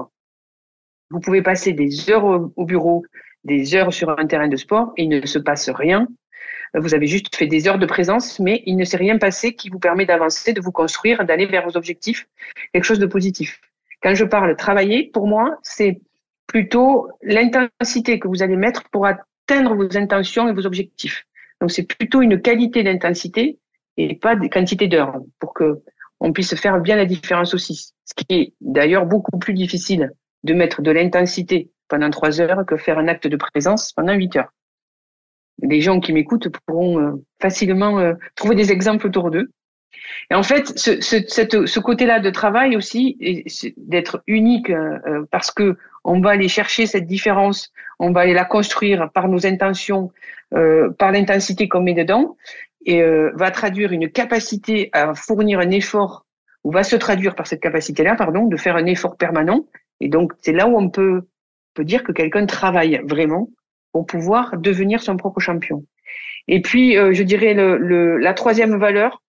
Vous 1.10 1.20
pouvez 1.20 1.42
passer 1.42 1.74
des 1.74 2.10
heures 2.10 2.52
au 2.56 2.66
bureau, 2.66 3.04
des 3.44 3.76
heures 3.76 3.94
sur 3.94 4.18
un 4.18 4.28
terrain 4.28 4.48
de 4.48 4.56
sport, 4.58 4.94
et 4.98 5.04
il 5.04 5.10
ne 5.10 5.26
se 5.26 5.40
passe 5.40 5.70
rien. 5.70 6.08
Vous 6.80 6.94
avez 6.94 7.08
juste 7.08 7.36
fait 7.36 7.48
des 7.48 7.68
heures 7.68 7.80
de 7.80 7.86
présence, 7.86 8.40
mais 8.40 8.64
il 8.66 8.76
ne 8.76 8.84
s'est 8.84 8.98
rien 8.98 9.18
passé 9.18 9.54
qui 9.54 9.70
vous 9.70 9.80
permet 9.80 10.06
d'avancer, 10.06 10.54
de 10.54 10.62
vous 10.62 10.72
construire, 10.72 11.26
d'aller 11.26 11.46
vers 11.46 11.66
vos 11.66 11.78
objectifs, 11.78 12.28
quelque 12.74 12.84
chose 12.84 13.00
de 13.00 13.06
positif. 13.06 13.60
Quand 14.02 14.14
je 14.14 14.26
parle 14.26 14.56
travailler, 14.56 15.10
pour 15.12 15.28
moi, 15.28 15.58
c'est 15.64 16.00
plutôt 16.46 17.10
l'intensité 17.22 18.20
que 18.20 18.28
vous 18.28 18.44
allez 18.44 18.56
mettre 18.56 18.84
pour 18.90 19.06
atteindre 19.06 19.76
vos 19.76 19.98
intentions 19.98 20.48
et 20.48 20.54
vos 20.54 20.66
objectifs. 20.66 21.26
Donc 21.62 21.72
c'est 21.72 21.84
plutôt 21.84 22.22
une 22.22 22.42
qualité 22.42 22.84
d'intensité 22.84 23.58
et 23.98 24.16
pas 24.16 24.36
des 24.36 24.50
quantités 24.50 24.88
d'heures 24.88 25.20
pour 25.40 25.54
que 25.54 25.82
on 26.20 26.34
puisse 26.34 26.56
faire 26.56 26.80
bien 26.80 26.96
la 26.96 27.06
différence 27.06 27.54
aussi. 27.54 27.92
Ce 28.06 28.14
qui 28.14 28.26
est 28.30 28.54
d'ailleurs 28.62 29.06
beaucoup 29.06 29.38
plus 29.38 29.54
difficile 29.54 30.12
de 30.44 30.54
mettre 30.54 30.82
de 30.82 30.92
l'intensité 30.92 31.70
pendant 31.88 32.10
trois 32.10 32.42
heures 32.42 32.66
que 32.66 32.78
faire 32.78 32.98
un 32.98 33.08
acte 33.08 33.28
de 33.28 33.38
présence 33.38 33.94
pendant 33.94 34.14
huit 34.14 34.36
heures. 34.36 34.52
Les 35.62 35.82
gens 35.82 36.00
qui 36.00 36.14
m'écoutent 36.14 36.50
pourront 36.66 37.00
euh, 37.00 37.12
facilement 37.42 38.00
euh, 38.00 38.14
trouver 38.36 38.56
des 38.56 38.72
exemples 38.72 39.08
autour 39.08 39.32
d'eux. 39.32 39.50
Et 40.30 40.36
en 40.36 40.44
fait, 40.44 40.78
ce, 40.78 41.02
ce, 41.02 41.66
ce 41.66 41.80
côté-là 41.80 42.20
de 42.20 42.30
travail 42.30 42.76
aussi, 42.76 43.18
d'être 43.78 44.22
unique 44.28 44.70
euh, 44.70 45.26
parce 45.32 45.52
que 45.52 45.78
on 46.04 46.22
va 46.22 46.32
aller 46.32 46.48
chercher 46.48 46.86
cette 46.86 47.08
différence, 47.08 47.72
on 48.00 48.12
va 48.12 48.22
aller 48.22 48.34
la 48.34 48.46
construire 48.46 49.10
par 49.14 49.28
nos 49.28 49.46
intentions, 49.46 50.12
par 50.52 51.12
l'intensité 51.12 51.68
qu'on 51.68 51.82
met 51.82 51.94
dedans, 51.94 52.38
et 52.86 53.04
va 53.34 53.52
traduire 53.52 53.92
une 53.92 54.10
capacité 54.10 54.90
à 54.94 55.14
fournir 55.14 55.60
un 55.60 55.72
effort, 55.72 56.26
ou 56.64 56.72
va 56.72 56.84
se 56.84 56.96
traduire 56.96 57.36
par 57.36 57.48
cette 57.48 57.60
capacité-là, 57.60 58.16
pardon, 58.16 58.46
de 58.46 58.56
faire 58.56 58.78
un 58.78 58.86
effort 58.86 59.18
permanent. 59.18 59.66
Et 60.00 60.08
donc, 60.08 60.32
c'est 60.42 60.54
là 60.54 60.68
où 60.68 60.78
on 60.78 60.90
peut, 60.90 61.24
peut 61.74 61.84
dire 61.84 62.04
que 62.04 62.14
quelqu'un 62.14 62.46
travaille 62.46 63.02
vraiment 63.04 63.50
pouvoir 64.04 64.58
devenir 64.58 65.02
son 65.02 65.18
propre 65.18 65.40
champion. 65.40 65.84
Et 66.48 66.62
puis, 66.62 66.98
euh, 66.98 67.14
je 67.14 67.24
dirais, 67.24 67.54
la 67.54 68.34
troisième 68.34 68.78
valeur, 68.78 69.22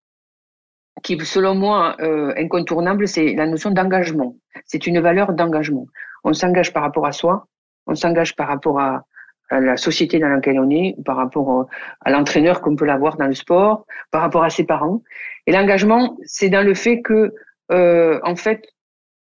qui 1.03 1.19
selon 1.25 1.55
moi 1.55 1.97
euh, 2.01 2.33
incontournable, 2.37 3.07
c'est 3.07 3.35
la 3.35 3.47
notion 3.47 3.71
d'engagement. 3.71 4.37
C'est 4.65 4.87
une 4.87 5.01
valeur 5.01 5.33
d'engagement. 5.33 5.87
On 6.25 6.33
s'engage 6.33 6.73
par 6.73 6.83
rapport 6.83 7.07
à 7.07 7.13
soi, 7.13 7.47
on 7.87 7.95
s'engage 7.95 8.35
par 8.35 8.49
rapport 8.49 8.81
à, 8.81 9.05
la 9.53 9.77
société 9.77 10.19
dans 10.19 10.29
laquelle 10.29 10.59
on 10.59 10.69
est, 10.71 10.97
par 11.05 11.15
rapport 11.15 11.69
à 12.05 12.11
l'entraîneur 12.11 12.61
qu'on 12.61 12.75
peut 12.75 12.85
l'avoir 12.85 13.17
dans 13.17 13.29
le 13.29 13.35
sport, 13.35 13.87
par 14.11 14.23
rapport 14.23 14.43
à 14.43 14.51
ses 14.51 14.65
parents. 14.65 15.03
Et 15.47 15.53
l'engagement, 15.53 16.17
c'est 16.25 16.49
dans 16.49 16.67
le 16.67 16.75
fait 16.75 17.01
que, 17.01 17.33
euh, 17.71 18.19
en 18.25 18.35
fait, 18.35 18.67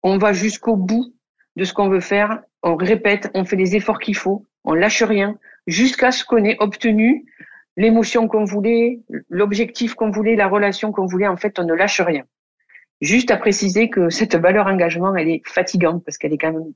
on 0.03 0.19
va 0.19 0.35
jusqu'au 0.35 0.77
bout 0.77 1.15
de 1.57 1.65
ce 1.65 1.73
qu'on 1.73 1.89
veut 1.89 2.01
faire, 2.01 2.43
on 2.63 2.77
répète, 2.77 3.31
on 3.33 3.47
fait 3.47 3.57
les 3.57 3.77
efforts 3.77 3.99
qu'il 3.99 4.15
faut, 4.15 4.45
on 4.65 4.75
lâche 4.75 5.03
rien, 5.03 5.39
jusqu'à 5.67 6.11
ce 6.11 6.25
qu'on 6.25 6.45
ait 6.45 6.57
obtenu 6.59 7.25
l'émotion 7.77 8.29
qu'on 8.29 8.45
voulait, 8.45 9.01
l'objectif 9.29 9.95
qu'on 9.95 10.11
voulait, 10.11 10.37
la 10.37 10.49
relation 10.49 10.93
qu'on 10.93 11.07
voulait, 11.07 11.29
en 11.29 11.37
fait, 11.37 11.59
on 11.59 11.65
ne 11.65 11.75
lâche 11.75 12.01
rien. 12.01 12.25
Juste 13.01 13.31
à 13.31 13.37
préciser 13.37 13.89
que 13.89 14.11
cette 14.11 14.37
valeur 14.37 14.67
engagement, 14.67 15.17
elle 15.17 15.29
est 15.29 15.43
fatigante 15.47 16.05
parce 16.05 16.19
qu'elle 16.19 16.35
est 16.35 16.39
quand 16.39 16.53
même 16.53 16.73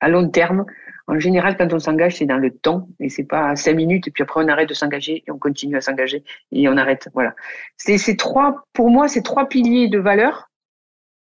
à 0.00 0.08
long 0.08 0.28
terme. 0.28 0.64
En 1.06 1.18
général, 1.18 1.56
quand 1.56 1.72
on 1.72 1.78
s'engage, 1.78 2.16
c'est 2.16 2.26
dans 2.26 2.38
le 2.38 2.50
temps 2.50 2.88
et 3.00 3.08
c'est 3.08 3.24
pas 3.24 3.56
cinq 3.56 3.74
minutes 3.74 4.06
et 4.08 4.10
puis 4.10 4.22
après 4.22 4.42
on 4.42 4.48
arrête 4.48 4.68
de 4.68 4.74
s'engager 4.74 5.24
et 5.26 5.30
on 5.30 5.38
continue 5.38 5.76
à 5.76 5.80
s'engager 5.80 6.22
et 6.52 6.68
on 6.68 6.76
arrête. 6.76 7.08
Voilà. 7.12 7.34
C'est 7.76 7.98
ces 7.98 8.16
trois, 8.16 8.64
pour 8.72 8.90
moi, 8.90 9.08
ces 9.08 9.22
trois 9.22 9.48
piliers 9.48 9.88
de 9.88 9.98
valeur 9.98 10.50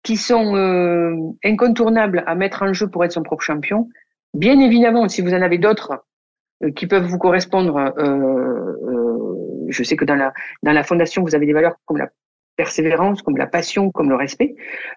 qui 0.03 0.17
sont 0.17 0.57
euh, 0.57 1.15
incontournables 1.45 2.25
à 2.27 2.35
mettre 2.35 2.62
en 2.62 2.73
jeu 2.73 2.88
pour 2.88 3.05
être 3.05 3.12
son 3.12 3.23
propre 3.23 3.43
champion. 3.43 3.88
Bien 4.35 4.58
évidemment, 4.61 5.08
si 5.08 5.23
vous 5.23 5.32
en 5.35 5.42
avez 5.42 5.58
d'autres 5.58 6.04
euh, 6.62 6.70
qui 6.73 6.87
peuvent 6.87 7.06
vous 7.06 7.18
correspondre, 7.18 7.76
euh, 7.76 7.92
euh, 7.99 9.66
je 9.68 9.82
sais 9.82 9.97
que 9.97 10.04
dans 10.04 10.14
la 10.14 10.32
dans 10.62 10.73
la 10.73 10.85
fondation 10.85 11.23
vous 11.23 11.35
avez 11.35 11.47
des 11.47 11.52
valeurs 11.52 11.76
comme 11.87 11.99
la 11.99 12.11
persévérance, 12.56 13.23
comme 13.23 13.37
la 13.37 13.47
passion, 13.47 13.90
comme 13.90 14.11
le 14.11 14.16
respect. 14.16 14.56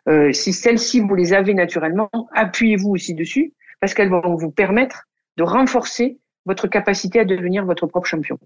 Euh, 0.09 0.33
si 0.33 0.51
celles-ci 0.51 1.00
vous 1.00 1.15
les 1.15 1.33
avez 1.33 1.53
naturellement, 1.53 2.09
appuyez-vous 2.33 2.89
aussi 2.89 3.13
dessus 3.13 3.53
parce 3.79 3.93
qu'elles 3.93 4.09
vont 4.09 4.35
vous 4.35 4.51
permettre 4.51 5.03
de 5.38 5.43
renforcer 5.43 6.17
votre 6.45 6.67
capacité 6.67 7.19
à 7.19 7.25
devenir 7.25 7.65
votre 7.65 7.88
propre 7.88 8.07
champion. 8.07 8.38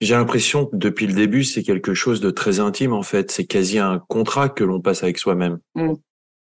J'ai 0.00 0.14
l'impression 0.14 0.66
que 0.66 0.76
depuis 0.76 1.06
le 1.06 1.12
début, 1.12 1.42
c'est 1.42 1.62
quelque 1.62 1.94
chose 1.94 2.20
de 2.20 2.30
très 2.30 2.60
intime 2.60 2.92
en 2.92 3.02
fait. 3.02 3.30
C'est 3.30 3.46
quasi 3.46 3.78
un 3.78 4.00
contrat 4.08 4.48
que 4.48 4.64
l'on 4.64 4.80
passe 4.80 5.02
avec 5.02 5.18
soi-même. 5.18 5.58
Mmh. 5.74 5.94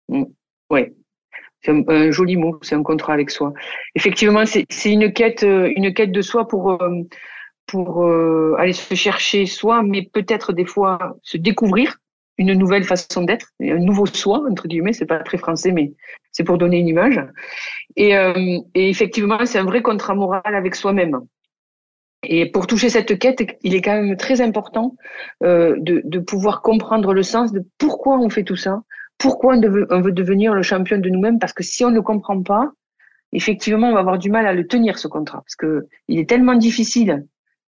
Mmh. 0.09 0.25
Oui, 0.71 0.95
c'est 1.65 1.73
un, 1.89 2.11
joli 2.11 2.37
mot, 2.37 2.59
c'est 2.63 2.75
un 2.75 2.83
contrat 2.83 3.15
avec 3.15 3.31
soi. 3.31 3.53
Effectivement, 3.95 4.45
c'est 4.47 4.67
une 4.93 5.13
quête, 5.13 5.43
euh, 5.43 5.73
une 5.77 5.95
quête 5.95 6.13
de 6.13 6.23
soi 6.23 6.49
pour 6.49 6.71
euh, 6.83 7.03
pour 7.67 8.05
euh, 8.05 8.55
aller 8.59 8.73
se 8.73 8.95
chercher 8.95 9.47
soi, 9.47 9.83
mais 9.83 10.03
peut-être 10.13 10.53
des 10.53 10.65
fois 10.65 11.17
se 11.23 11.37
découvrir 11.37 11.97
une 12.39 12.55
nouvelle 12.55 12.85
façon 12.85 13.23
d'être, 13.23 13.47
un 13.61 13.79
nouveau 13.79 14.07
soi 14.07 14.43
entre 14.51 14.67
guillemets. 14.67 14.93
C'est 14.93 15.07
pas 15.07 15.21
très 15.21 15.39
français, 15.39 15.71
mais 15.71 15.93
c'est 16.33 16.45
pour 16.45 16.59
donner 16.59 16.79
une 16.79 16.89
image. 16.89 17.21
Et, 17.97 18.13
et 18.75 18.89
effectivement, 18.89 19.45
c'est 19.45 19.59
un 19.59 19.65
vrai 19.65 19.83
contrat 19.83 20.15
moral 20.15 20.55
avec 20.55 20.75
soi-même. 20.75 21.21
Et 22.25 22.47
pour 22.47 22.67
toucher 22.67 22.89
cette 22.89 23.19
quête, 23.19 23.43
il 23.63 23.75
est 23.75 23.83
quand 23.83 24.01
même 24.01 24.17
très 24.17 24.41
important 24.41 24.95
euh, 25.43 25.75
de, 25.79 26.03
de 26.05 26.19
pouvoir 26.21 26.63
comprendre 26.63 27.13
le 27.13 27.23
sens 27.23 27.53
de 27.53 27.65
pourquoi 27.79 28.19
on 28.19 28.31
fait 28.31 28.45
tout 28.45 28.57
ça, 28.57 28.83
pourquoi 29.23 29.55
on 29.57 30.01
veut, 30.01 30.13
devenir 30.13 30.53
le 30.53 30.63
champion 30.63 30.99
de 30.99 31.09
nous-mêmes 31.09 31.39
Parce 31.39 31.53
que 31.53 31.63
si 31.63 31.85
on 31.85 31.91
ne 31.91 32.01
comprend 32.01 32.43
pas, 32.43 32.73
effectivement, 33.33 33.89
on 33.89 33.95
va 33.95 34.01
avoir 34.01 34.19
du 34.19 34.31
mal 34.31 34.47
à 34.47 34.53
le 34.53 34.67
tenir 34.67 34.99
ce 34.99 35.09
contrat, 35.09 35.39
parce 35.39 35.57
que 35.57 35.87
il 36.09 36.19
est 36.19 36.29
tellement 36.29 36.57
difficile 36.57 37.25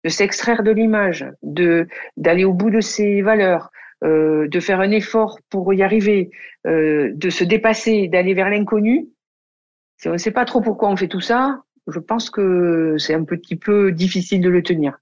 de 0.03 0.09
s'extraire 0.09 0.63
de 0.63 0.71
l'image, 0.71 1.25
de 1.43 1.87
d'aller 2.17 2.45
au 2.45 2.53
bout 2.53 2.71
de 2.71 2.81
ses 2.81 3.21
valeurs, 3.21 3.71
euh, 4.03 4.47
de 4.47 4.59
faire 4.59 4.79
un 4.79 4.91
effort 4.91 5.39
pour 5.49 5.73
y 5.73 5.83
arriver, 5.83 6.31
euh, 6.67 7.11
de 7.13 7.29
se 7.29 7.43
dépasser, 7.43 8.07
d'aller 8.07 8.33
vers 8.33 8.49
l'inconnu. 8.49 9.07
Si 9.97 10.09
on 10.09 10.13
ne 10.13 10.17
sait 10.17 10.31
pas 10.31 10.45
trop 10.45 10.61
pourquoi 10.61 10.89
on 10.89 10.97
fait 10.97 11.07
tout 11.07 11.21
ça, 11.21 11.63
je 11.87 11.99
pense 11.99 12.29
que 12.29 12.95
c'est 12.97 13.13
un 13.13 13.23
petit 13.23 13.55
peu 13.55 13.91
difficile 13.91 14.41
de 14.41 14.49
le 14.49 14.63
tenir. 14.63 14.97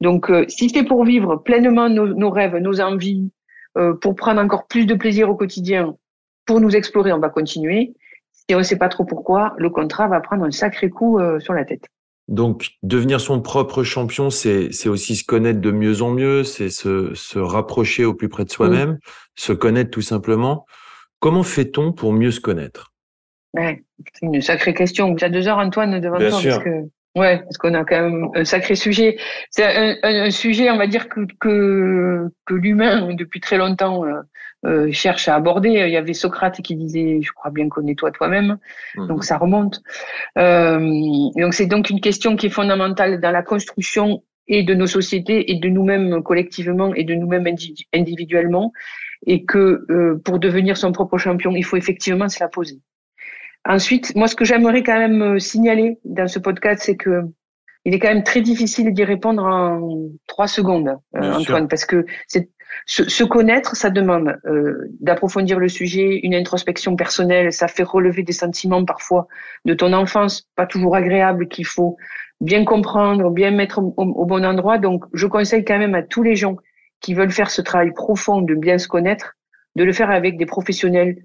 Donc, 0.00 0.30
euh, 0.30 0.44
si 0.48 0.68
c'est 0.68 0.84
pour 0.84 1.04
vivre 1.04 1.36
pleinement 1.36 1.88
nos, 1.88 2.30
rêves, 2.30 2.56
nos 2.56 2.80
envies, 2.80 3.30
pour 4.00 4.14
prendre 4.14 4.40
encore 4.40 4.66
plus 4.66 4.86
de 4.86 4.94
plaisir 4.94 5.28
au 5.28 5.34
quotidien, 5.34 5.96
pour 6.46 6.60
nous 6.60 6.74
explorer, 6.74 7.12
on 7.12 7.18
va 7.18 7.28
continuer. 7.28 7.94
Si 8.32 8.54
on 8.54 8.58
ne 8.58 8.62
sait 8.62 8.78
pas 8.78 8.88
trop 8.88 9.04
pourquoi, 9.04 9.54
le 9.58 9.70
contrat 9.70 10.06
va 10.06 10.20
prendre 10.20 10.44
un 10.44 10.50
sacré 10.52 10.88
coup 10.88 11.18
euh, 11.18 11.40
sur 11.40 11.52
la 11.52 11.64
tête. 11.64 11.86
Donc, 12.28 12.70
devenir 12.82 13.20
son 13.20 13.40
propre 13.40 13.82
champion, 13.84 14.30
c'est 14.30 14.88
aussi 14.88 15.16
se 15.16 15.24
connaître 15.24 15.60
de 15.60 15.70
mieux 15.70 16.02
en 16.02 16.10
mieux, 16.10 16.42
c'est 16.42 16.70
se, 16.70 17.14
se 17.14 17.38
rapprocher 17.38 18.04
au 18.04 18.14
plus 18.14 18.28
près 18.28 18.44
de 18.44 18.50
soi-même, 18.50 18.98
se 19.36 19.52
connaître 19.52 19.90
tout 19.90 20.02
simplement. 20.02 20.66
Comment 21.20 21.44
fait-on 21.44 21.92
pour 21.92 22.12
mieux 22.12 22.32
se 22.32 22.40
connaître? 22.40 22.92
Ouais, 23.54 23.84
C'est 24.12 24.26
une 24.26 24.42
sacrée 24.42 24.74
question. 24.74 25.14
Tu 25.14 25.24
as 25.24 25.28
deux 25.28 25.46
heures, 25.46 25.58
Antoine, 25.58 26.00
devant 26.00 26.18
Bien 26.18 26.30
toi. 26.30 26.40
Sûr. 26.40 26.50
Parce 26.54 26.64
que 26.64 26.88
Ouais, 27.16 27.38
parce 27.38 27.56
qu'on 27.56 27.72
a 27.72 27.84
quand 27.84 28.00
même 28.02 28.28
un 28.34 28.44
sacré 28.44 28.74
sujet. 28.74 29.16
C'est 29.50 29.64
un, 29.64 29.96
un, 30.02 30.30
sujet, 30.30 30.70
on 30.70 30.76
va 30.76 30.86
dire 30.86 31.08
que 31.08 31.20
que, 31.40 32.28
que 32.44 32.54
l'humain 32.54 33.14
depuis 33.14 33.40
très 33.40 33.56
longtemps 33.56 34.04
euh, 34.04 34.20
euh, 34.66 34.90
cherche 34.92 35.28
à 35.28 35.34
aborder. 35.34 35.70
Il 35.70 35.90
y 35.90 35.96
avait 35.96 36.12
Socrate 36.12 36.60
qui 36.60 36.74
disait, 36.74 37.20
je 37.22 37.32
crois 37.32 37.50
bien 37.50 37.68
connais-toi 37.68 38.10
toi-même. 38.10 38.58
Mmh. 38.96 39.06
Donc 39.06 39.24
ça 39.24 39.38
remonte. 39.38 39.80
Euh, 40.38 40.78
donc 41.36 41.54
c'est 41.54 41.66
donc 41.66 41.88
une 41.88 42.00
question 42.00 42.36
qui 42.36 42.46
est 42.46 42.50
fondamentale 42.50 43.20
dans 43.20 43.30
la 43.30 43.42
construction 43.42 44.22
et 44.48 44.62
de 44.62 44.74
nos 44.74 44.86
sociétés 44.86 45.50
et 45.50 45.58
de 45.58 45.68
nous-mêmes 45.68 46.22
collectivement 46.22 46.92
et 46.94 47.04
de 47.04 47.14
nous-mêmes 47.14 47.46
individuellement. 47.94 48.72
Et 49.26 49.44
que 49.44 49.86
euh, 49.90 50.20
pour 50.24 50.38
devenir 50.38 50.76
son 50.76 50.92
propre 50.92 51.16
champion, 51.16 51.52
il 51.56 51.64
faut 51.64 51.76
effectivement 51.76 52.28
se 52.28 52.40
la 52.40 52.48
poser. 52.48 52.80
Ensuite, 53.68 54.14
moi, 54.14 54.28
ce 54.28 54.36
que 54.36 54.44
j'aimerais 54.44 54.82
quand 54.82 54.98
même 54.98 55.22
euh, 55.22 55.38
signaler 55.38 55.98
dans 56.04 56.28
ce 56.28 56.38
podcast, 56.38 56.82
c'est 56.84 56.96
que 56.96 57.22
il 57.84 57.94
est 57.94 58.00
quand 58.00 58.08
même 58.08 58.24
très 58.24 58.40
difficile 58.40 58.92
d'y 58.92 59.04
répondre 59.04 59.44
en 59.44 60.10
trois 60.26 60.48
secondes, 60.48 60.98
euh, 61.16 61.32
Antoine, 61.32 61.68
parce 61.68 61.84
que 61.84 62.04
c'est 62.26 62.50
se, 62.84 63.08
se, 63.08 63.24
connaître, 63.24 63.76
ça 63.76 63.90
demande 63.90 64.38
euh, 64.46 64.90
d'approfondir 65.00 65.58
le 65.58 65.68
sujet, 65.68 66.20
une 66.22 66.34
introspection 66.34 66.96
personnelle, 66.96 67.52
ça 67.52 67.68
fait 67.68 67.84
relever 67.84 68.22
des 68.22 68.32
sentiments 68.32 68.84
parfois 68.84 69.28
de 69.64 69.72
ton 69.72 69.92
enfance, 69.92 70.48
pas 70.56 70.66
toujours 70.66 70.96
agréables, 70.96 71.48
qu'il 71.48 71.64
faut 71.64 71.96
bien 72.40 72.64
comprendre, 72.64 73.30
bien 73.30 73.52
mettre 73.52 73.78
au, 73.78 73.94
au, 73.96 74.26
bon 74.26 74.44
endroit. 74.44 74.78
Donc, 74.78 75.04
je 75.12 75.26
conseille 75.26 75.64
quand 75.64 75.78
même 75.78 75.94
à 75.94 76.02
tous 76.02 76.24
les 76.24 76.36
gens 76.36 76.56
qui 77.00 77.14
veulent 77.14 77.30
faire 77.30 77.50
ce 77.50 77.62
travail 77.62 77.92
profond 77.92 78.42
de 78.42 78.54
bien 78.54 78.78
se 78.78 78.88
connaître, 78.88 79.36
de 79.76 79.84
le 79.84 79.92
faire 79.92 80.10
avec 80.10 80.36
des 80.36 80.46
professionnels 80.46 81.16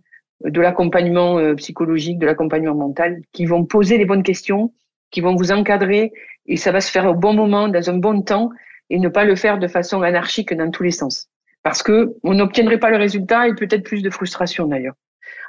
de 0.44 0.62
l'accompagnement 0.62 1.38
euh, 1.38 1.56
psychologique, 1.56 2.20
de 2.20 2.26
l'accompagnement 2.26 2.76
mental, 2.76 3.22
qui 3.32 3.46
vont 3.46 3.66
poser 3.66 3.98
les 3.98 4.06
bonnes 4.06 4.24
questions, 4.24 4.74
qui 5.12 5.22
vont 5.22 5.36
vous 5.36 5.52
encadrer, 5.52 6.12
et 6.46 6.58
ça 6.58 6.72
va 6.72 6.82
se 6.82 6.92
faire 6.92 7.06
au 7.06 7.14
bon 7.14 7.34
moment, 7.34 7.68
dans 7.68 7.90
un 7.90 7.98
bon 7.98 8.22
temps, 8.22 8.50
et 8.90 9.00
ne 9.00 9.10
pas 9.10 9.24
le 9.24 9.36
faire 9.36 9.60
de 9.60 9.68
façon 9.68 10.02
anarchique 10.02 10.54
dans 10.54 10.72
tous 10.72 10.84
les 10.84 10.92
sens. 10.92 11.28
parce 11.64 11.84
que 11.84 12.16
on 12.24 12.34
n'obtiendrait 12.34 12.80
pas 12.80 12.90
le 12.90 12.98
résultat 12.98 13.48
et 13.48 13.54
peut-être 13.54 13.84
plus 13.84 14.02
de 14.02 14.10
frustration 14.10 14.66
d'ailleurs. 14.66 14.96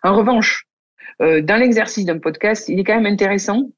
En 0.03 0.15
revanche, 0.15 0.67
euh, 1.23 1.41
dans 1.41 1.57
l'exercice 1.57 2.05
d'un 2.05 2.19
podcast, 2.19 2.69
il 2.69 2.79
est 2.79 2.85
quand 2.85 2.95
même 2.95 3.11
intéressant, 3.11 3.71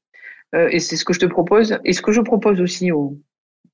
euh, 0.53 0.67
et 0.69 0.79
c'est 0.79 0.97
ce 0.97 1.05
que 1.05 1.13
je 1.13 1.19
te 1.19 1.25
propose, 1.25 1.79
et 1.85 1.93
ce 1.93 2.01
que 2.01 2.11
je 2.11 2.21
propose 2.21 2.61
aussi 2.61 2.91
aux, 2.91 3.17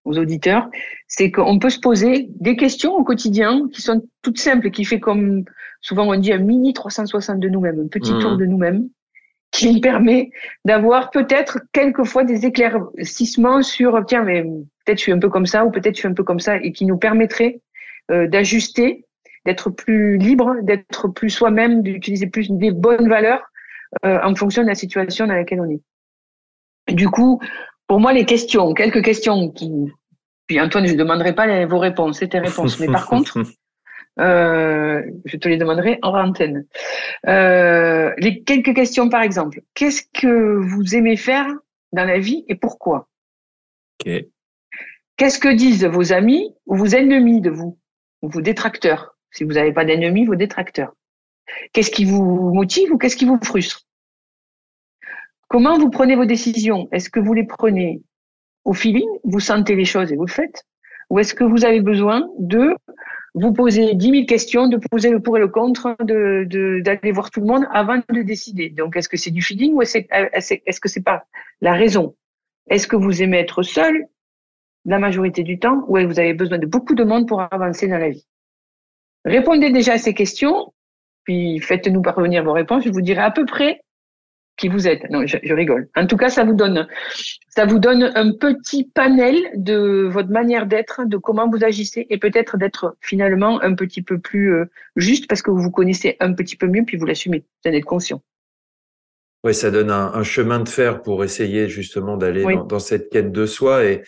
aux 0.04 0.18
auditeurs, 0.18 0.70
c'est 1.08 1.32
qu'on 1.32 1.60
peut 1.60 1.70
se 1.70 1.80
poser 1.80 2.28
des 2.40 2.56
questions 2.56 2.94
au 2.96 3.04
quotidien 3.04 3.68
qui 3.72 3.82
sont 3.82 4.04
toutes 4.22 4.40
simples, 4.40 4.72
qui 4.72 4.86
fait 4.86 5.00
comme 5.00 5.44
souvent 5.82 6.08
on 6.08 6.16
dit 6.18 6.34
un 6.34 6.40
mini 6.40 6.74
360 6.74 7.40
de 7.40 7.50
nous-mêmes, 7.50 7.82
un 7.82 7.88
petit 7.88 8.12
tour 8.20 8.32
mmh. 8.32 8.38
de 8.38 8.46
nous-mêmes, 8.46 8.90
qui 9.52 9.80
permet 9.82 10.32
d'avoir 10.66 11.12
peut-être 11.12 11.60
quelquefois 11.74 12.24
des 12.24 12.46
éclaircissements 12.46 13.62
sur 13.62 14.04
tiens 14.08 14.24
mais 14.24 14.44
peut-être 14.44 14.98
je 14.98 15.04
suis 15.04 15.12
un 15.12 15.20
peu 15.20 15.30
comme 15.30 15.46
ça 15.46 15.66
ou 15.66 15.72
peut-être 15.72 15.96
je 15.96 16.00
suis 16.00 16.08
un 16.08 16.14
peu 16.14 16.24
comme 16.24 16.40
ça 16.40 16.58
et 16.58 16.72
qui 16.72 16.86
nous 16.86 16.98
permettrait 16.98 17.62
euh, 18.12 18.28
d'ajuster, 18.28 19.06
d'être 19.46 19.70
plus 19.70 20.18
libre, 20.18 20.56
d'être 20.64 21.10
plus 21.10 21.30
soi-même, 21.30 21.84
d'utiliser 21.84 22.28
plus 22.28 22.50
des 22.50 22.72
bonnes 22.72 23.10
valeurs 23.10 23.44
euh, 24.06 24.20
en 24.24 24.34
fonction 24.36 24.64
de 24.64 24.68
la 24.68 24.76
situation 24.76 25.28
dans 25.28 25.36
laquelle 25.36 25.62
on 25.62 25.70
est. 25.70 25.82
Du 26.94 27.10
coup, 27.10 27.40
pour 27.92 28.00
moi, 28.00 28.14
les 28.14 28.24
questions, 28.24 28.74
quelques 28.74 29.04
questions 29.04 29.50
qui, 29.50 29.70
puis 30.48 30.62
Antoine, 30.62 30.88
je 30.88 30.94
ne 30.94 30.98
demanderai 30.98 31.36
pas 31.36 31.66
vos 31.66 31.78
réponses, 31.78 32.20
c'est 32.20 32.30
tes 32.30 32.40
réponses, 32.40 32.80
mais 32.80 32.88
par 32.88 33.06
contre, 33.06 33.38
euh, 34.22 35.04
je 35.26 35.36
te 35.36 35.50
les 35.50 35.58
demanderai 35.58 36.00
en 36.02 36.18
antenne. 36.18 36.66
Euh, 37.28 38.14
les 38.18 38.44
quelques 38.44 38.74
questions, 38.74 39.10
par 39.10 39.22
exemple. 39.24 39.60
Qu'est-ce 39.74 40.04
que 40.14 40.56
vous 40.56 40.96
aimez 40.96 41.18
faire 41.18 41.48
dans 41.92 42.06
la 42.06 42.18
vie 42.18 42.46
et 42.48 42.56
pourquoi? 42.56 43.10
Qu'est-ce 45.18 45.38
que 45.38 45.54
disent 45.54 45.84
vos 45.84 46.14
amis 46.14 46.56
ou 46.68 46.78
vos 46.78 46.96
ennemis 46.96 47.42
de 47.42 47.50
vous, 47.50 47.78
ou 48.22 48.30
vos 48.30 48.40
détracteurs? 48.40 49.18
Si 49.32 49.44
vous 49.44 49.52
n'avez 49.52 49.74
pas 49.74 49.84
d'ennemis, 49.84 50.26
vos 50.26 50.36
détracteurs. 50.36 50.94
Qu'est-ce 51.74 51.92
qui 51.92 52.06
vous 52.06 52.54
motive 52.54 52.94
ou 52.94 52.98
qu'est-ce 52.98 53.18
qui 53.18 53.26
vous 53.26 53.38
frustre? 53.44 53.86
Comment 55.52 55.78
vous 55.78 55.90
prenez 55.90 56.16
vos 56.16 56.24
décisions? 56.24 56.88
Est-ce 56.94 57.10
que 57.10 57.20
vous 57.20 57.34
les 57.34 57.44
prenez 57.44 58.02
au 58.64 58.72
feeling, 58.72 59.10
vous 59.26 59.42
sentez 59.42 59.76
les 59.76 59.84
choses 59.84 60.10
et 60.14 60.16
vous 60.16 60.26
le 60.26 60.32
faites? 60.32 60.64
Ou 61.10 61.20
est-ce 61.20 61.34
que 61.34 61.44
vous 61.44 61.66
avez 61.66 61.82
besoin 61.82 62.30
de 62.40 62.74
vous 63.34 63.52
poser 63.52 63.94
10 63.94 64.12
000 64.12 64.26
questions, 64.26 64.70
de 64.70 64.78
poser 64.78 65.10
le 65.10 65.20
pour 65.20 65.36
et 65.36 65.42
le 65.42 65.50
contre, 65.50 65.98
d'aller 66.00 66.46
de, 66.46 67.12
voir 67.12 67.32
tout 67.32 67.42
le 67.42 67.48
monde 67.48 67.66
avant 67.74 67.98
de 67.98 68.22
décider? 68.22 68.70
Donc, 68.70 68.96
est-ce 68.96 69.10
que 69.10 69.18
c'est 69.18 69.32
du 69.32 69.42
feeling 69.42 69.74
ou 69.74 69.82
est-ce 69.82 69.98
est 69.98 70.80
que 70.80 70.88
c'est 70.88 71.04
pas 71.04 71.26
la 71.60 71.74
raison? 71.74 72.16
Est-ce 72.70 72.88
que 72.88 72.96
vous 72.96 73.22
aimez 73.22 73.40
être 73.40 73.62
seul 73.62 74.06
la 74.86 75.00
majorité 75.00 75.44
du 75.44 75.60
temps 75.60 75.84
ou 75.90 75.98
est-ce 75.98 76.08
que 76.08 76.14
vous 76.14 76.20
avez 76.22 76.34
besoin 76.34 76.60
de 76.60 76.66
beaucoup 76.66 76.96
de 76.96 77.04
monde 77.04 77.28
pour 77.28 77.42
avancer 77.42 77.90
dans 77.90 77.98
la 77.98 78.10
vie? 78.10 78.26
Répondez 79.26 79.70
déjà 79.70 79.94
à 79.94 79.98
ces 79.98 80.14
questions, 80.14 80.72
puis 81.26 81.60
faites-nous 81.60 82.02
parvenir 82.02 82.42
vos 82.42 82.54
réponses. 82.54 82.86
Je 82.86 82.90
vous 82.90 83.02
dirai 83.02 83.20
à 83.20 83.32
peu 83.32 83.46
près 83.46 83.82
qui 84.62 84.68
vous 84.68 84.88
êtes. 84.88 85.10
Non, 85.10 85.26
je, 85.26 85.38
je, 85.42 85.54
rigole. 85.54 85.90
En 85.96 86.06
tout 86.06 86.18
cas, 86.18 86.30
ça 86.30 86.44
vous 86.44 86.54
donne, 86.54 86.88
ça 87.50 87.66
vous 87.66 87.80
donne 87.80 88.12
un 88.14 88.32
petit 88.32 88.84
panel 88.84 89.36
de 89.56 90.08
votre 90.08 90.30
manière 90.30 90.68
d'être, 90.68 91.02
de 91.06 91.18
comment 91.18 91.50
vous 91.50 91.64
agissez, 91.64 92.06
et 92.12 92.20
peut-être 92.20 92.58
d'être 92.58 92.96
finalement 93.02 93.60
un 93.64 93.74
petit 93.74 94.04
peu 94.04 94.20
plus 94.20 94.54
euh, 94.54 94.66
juste 94.96 95.28
parce 95.28 95.42
que 95.42 95.50
vous 95.50 95.58
vous 95.58 95.72
connaissez 95.72 96.16
un 96.20 96.34
petit 96.34 96.56
peu 96.56 96.68
mieux, 96.68 96.84
puis 96.86 96.96
vous 96.96 97.08
l'assumez. 97.08 97.44
Vous 97.66 97.72
en 97.72 97.74
êtes 97.74 97.86
conscient. 97.86 98.22
Oui, 99.44 99.56
ça 99.56 99.72
donne 99.72 99.90
un, 99.90 100.14
un, 100.14 100.24
chemin 100.24 100.60
de 100.60 100.70
fer 100.70 101.02
pour 101.02 101.24
essayer 101.24 101.68
justement 101.68 102.16
d'aller 102.16 102.44
dans, 102.44 102.64
dans, 102.64 102.80
cette 102.80 103.10
quête 103.10 103.32
de 103.32 103.48
soi 103.48 103.84
et, 103.86 104.04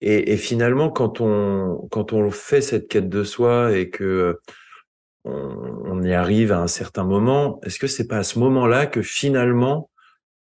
et, 0.00 0.32
et, 0.32 0.38
finalement 0.38 0.88
quand 0.88 1.20
on 1.20 1.86
quand 1.90 2.14
on 2.14 2.30
fait 2.30 2.62
cette 2.62 2.88
quête 2.88 3.10
de 3.10 3.22
soi 3.22 3.76
et 3.76 3.90
que 3.90 4.38
on, 5.24 6.02
y 6.02 6.14
arrive 6.14 6.52
à 6.52 6.60
un 6.60 6.66
certain 6.66 7.04
moment, 7.04 7.60
est-ce 7.62 7.78
que 7.78 7.86
c'est 7.86 8.06
pas 8.06 8.18
à 8.18 8.22
ce 8.22 8.38
moment-là 8.38 8.86
que 8.86 9.02
finalement, 9.02 9.89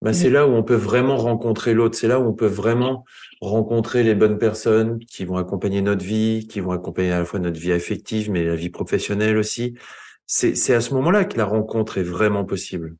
bah, 0.04 0.12
c'est 0.12 0.30
là 0.30 0.46
où 0.46 0.52
on 0.52 0.64
peut 0.64 0.76
vraiment 0.76 1.16
rencontrer 1.16 1.74
l'autre, 1.74 1.98
c'est 1.98 2.10
là 2.10 2.20
où 2.20 2.28
on 2.28 2.34
peut 2.34 2.46
vraiment 2.46 3.06
rencontrer 3.40 4.04
les 4.04 4.16
bonnes 4.16 4.38
personnes 4.38 5.00
qui 5.00 5.24
vont 5.24 5.38
accompagner 5.38 5.82
notre 5.82 6.04
vie, 6.04 6.46
qui 6.50 6.60
vont 6.60 6.72
accompagner 6.72 7.14
à 7.14 7.20
la 7.20 7.26
fois 7.26 7.40
notre 7.40 7.58
vie 7.58 7.72
affective, 7.72 8.30
mais 8.30 8.44
la 8.44 8.58
vie 8.58 8.70
professionnelle 8.70 9.38
aussi. 9.38 9.76
C'est 10.26 10.74
à 10.74 10.82
ce 10.82 10.94
moment-là 10.96 11.24
que 11.24 11.38
la 11.38 11.46
rencontre 11.46 12.00
est 12.00 12.04
vraiment 12.04 12.44
possible. 12.44 12.98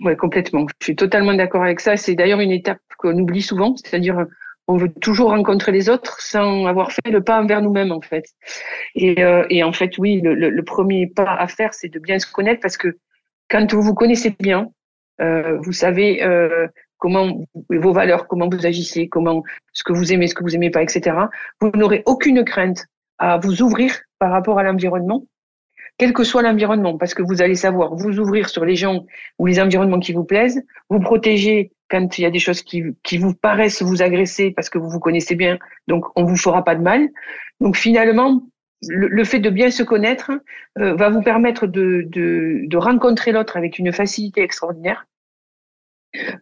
Oui, 0.00 0.14
complètement. 0.14 0.66
Je 0.80 0.84
suis 0.84 0.96
totalement 0.96 1.32
d'accord 1.32 1.62
avec 1.62 1.80
ça. 1.80 1.96
C'est 1.96 2.14
d'ailleurs 2.14 2.40
une 2.40 2.50
étape 2.50 2.80
qu'on 2.98 3.18
oublie 3.18 3.40
souvent, 3.40 3.74
c'est-à-dire 3.76 4.26
on 4.68 4.76
veut 4.76 4.92
toujours 4.92 5.30
rencontrer 5.30 5.72
les 5.72 5.88
autres 5.88 6.20
sans 6.20 6.66
avoir 6.66 6.92
fait 6.92 7.10
le 7.10 7.22
pas 7.22 7.40
envers 7.40 7.62
nous-mêmes 7.62 7.92
en 7.92 8.02
fait. 8.02 8.26
Et, 8.94 9.24
euh, 9.24 9.46
et, 9.48 9.64
en 9.64 9.72
fait, 9.72 9.96
oui, 9.96 10.20
le, 10.20 10.34
le, 10.34 10.64
premier 10.64 11.06
pas 11.06 11.34
à 11.34 11.48
faire, 11.48 11.72
c'est 11.72 11.88
de 11.88 11.98
bien 11.98 12.18
se 12.18 12.30
connaître 12.30 12.60
parce 12.60 12.76
que 12.76 12.98
quand 13.48 13.72
vous 13.72 13.82
vous 13.82 13.94
connaissez 13.94 14.34
bien, 14.38 14.70
euh, 15.20 15.58
vous 15.60 15.72
savez 15.72 16.22
euh, 16.22 16.66
comment 16.98 17.44
vos 17.68 17.92
valeurs, 17.92 18.26
comment 18.26 18.48
vous 18.48 18.66
agissez, 18.66 19.08
comment 19.08 19.42
ce 19.72 19.84
que 19.84 19.92
vous 19.92 20.12
aimez, 20.12 20.26
ce 20.26 20.34
que 20.34 20.42
vous 20.42 20.54
aimez 20.54 20.70
pas, 20.70 20.82
etc. 20.82 21.16
Vous 21.60 21.70
n'aurez 21.74 22.02
aucune 22.06 22.44
crainte 22.44 22.86
à 23.18 23.38
vous 23.38 23.62
ouvrir 23.62 23.94
par 24.18 24.30
rapport 24.30 24.58
à 24.58 24.62
l'environnement, 24.62 25.26
quel 25.98 26.12
que 26.12 26.24
soit 26.24 26.42
l'environnement, 26.42 26.98
parce 26.98 27.14
que 27.14 27.22
vous 27.22 27.42
allez 27.42 27.54
savoir 27.54 27.94
vous 27.94 28.18
ouvrir 28.18 28.48
sur 28.48 28.64
les 28.64 28.74
gens 28.74 29.04
ou 29.38 29.46
les 29.46 29.60
environnements 29.60 30.00
qui 30.00 30.12
vous 30.12 30.24
plaisent, 30.24 30.62
vous 30.90 30.98
protéger 30.98 31.72
quand 31.88 32.18
il 32.18 32.22
y 32.22 32.24
a 32.24 32.30
des 32.30 32.38
choses 32.38 32.62
qui, 32.62 32.82
qui 33.02 33.18
vous 33.18 33.34
paraissent 33.34 33.82
vous 33.82 34.02
agresser 34.02 34.50
parce 34.50 34.68
que 34.68 34.78
vous 34.78 34.88
vous 34.88 35.00
connaissez 35.00 35.36
bien, 35.36 35.58
donc 35.86 36.06
on 36.16 36.24
vous 36.24 36.36
fera 36.36 36.64
pas 36.64 36.74
de 36.74 36.82
mal. 36.82 37.08
Donc 37.60 37.76
finalement, 37.76 38.42
le, 38.88 39.24
fait 39.24 39.38
de 39.38 39.50
bien 39.50 39.70
se 39.70 39.82
connaître 39.82 40.32
euh, 40.78 40.94
va 40.94 41.10
vous 41.10 41.22
permettre 41.22 41.66
de, 41.66 42.76
rencontrer 42.76 43.32
l'autre 43.32 43.56
avec 43.56 43.78
une 43.78 43.92
facilité 43.92 44.42
extraordinaire 44.42 45.06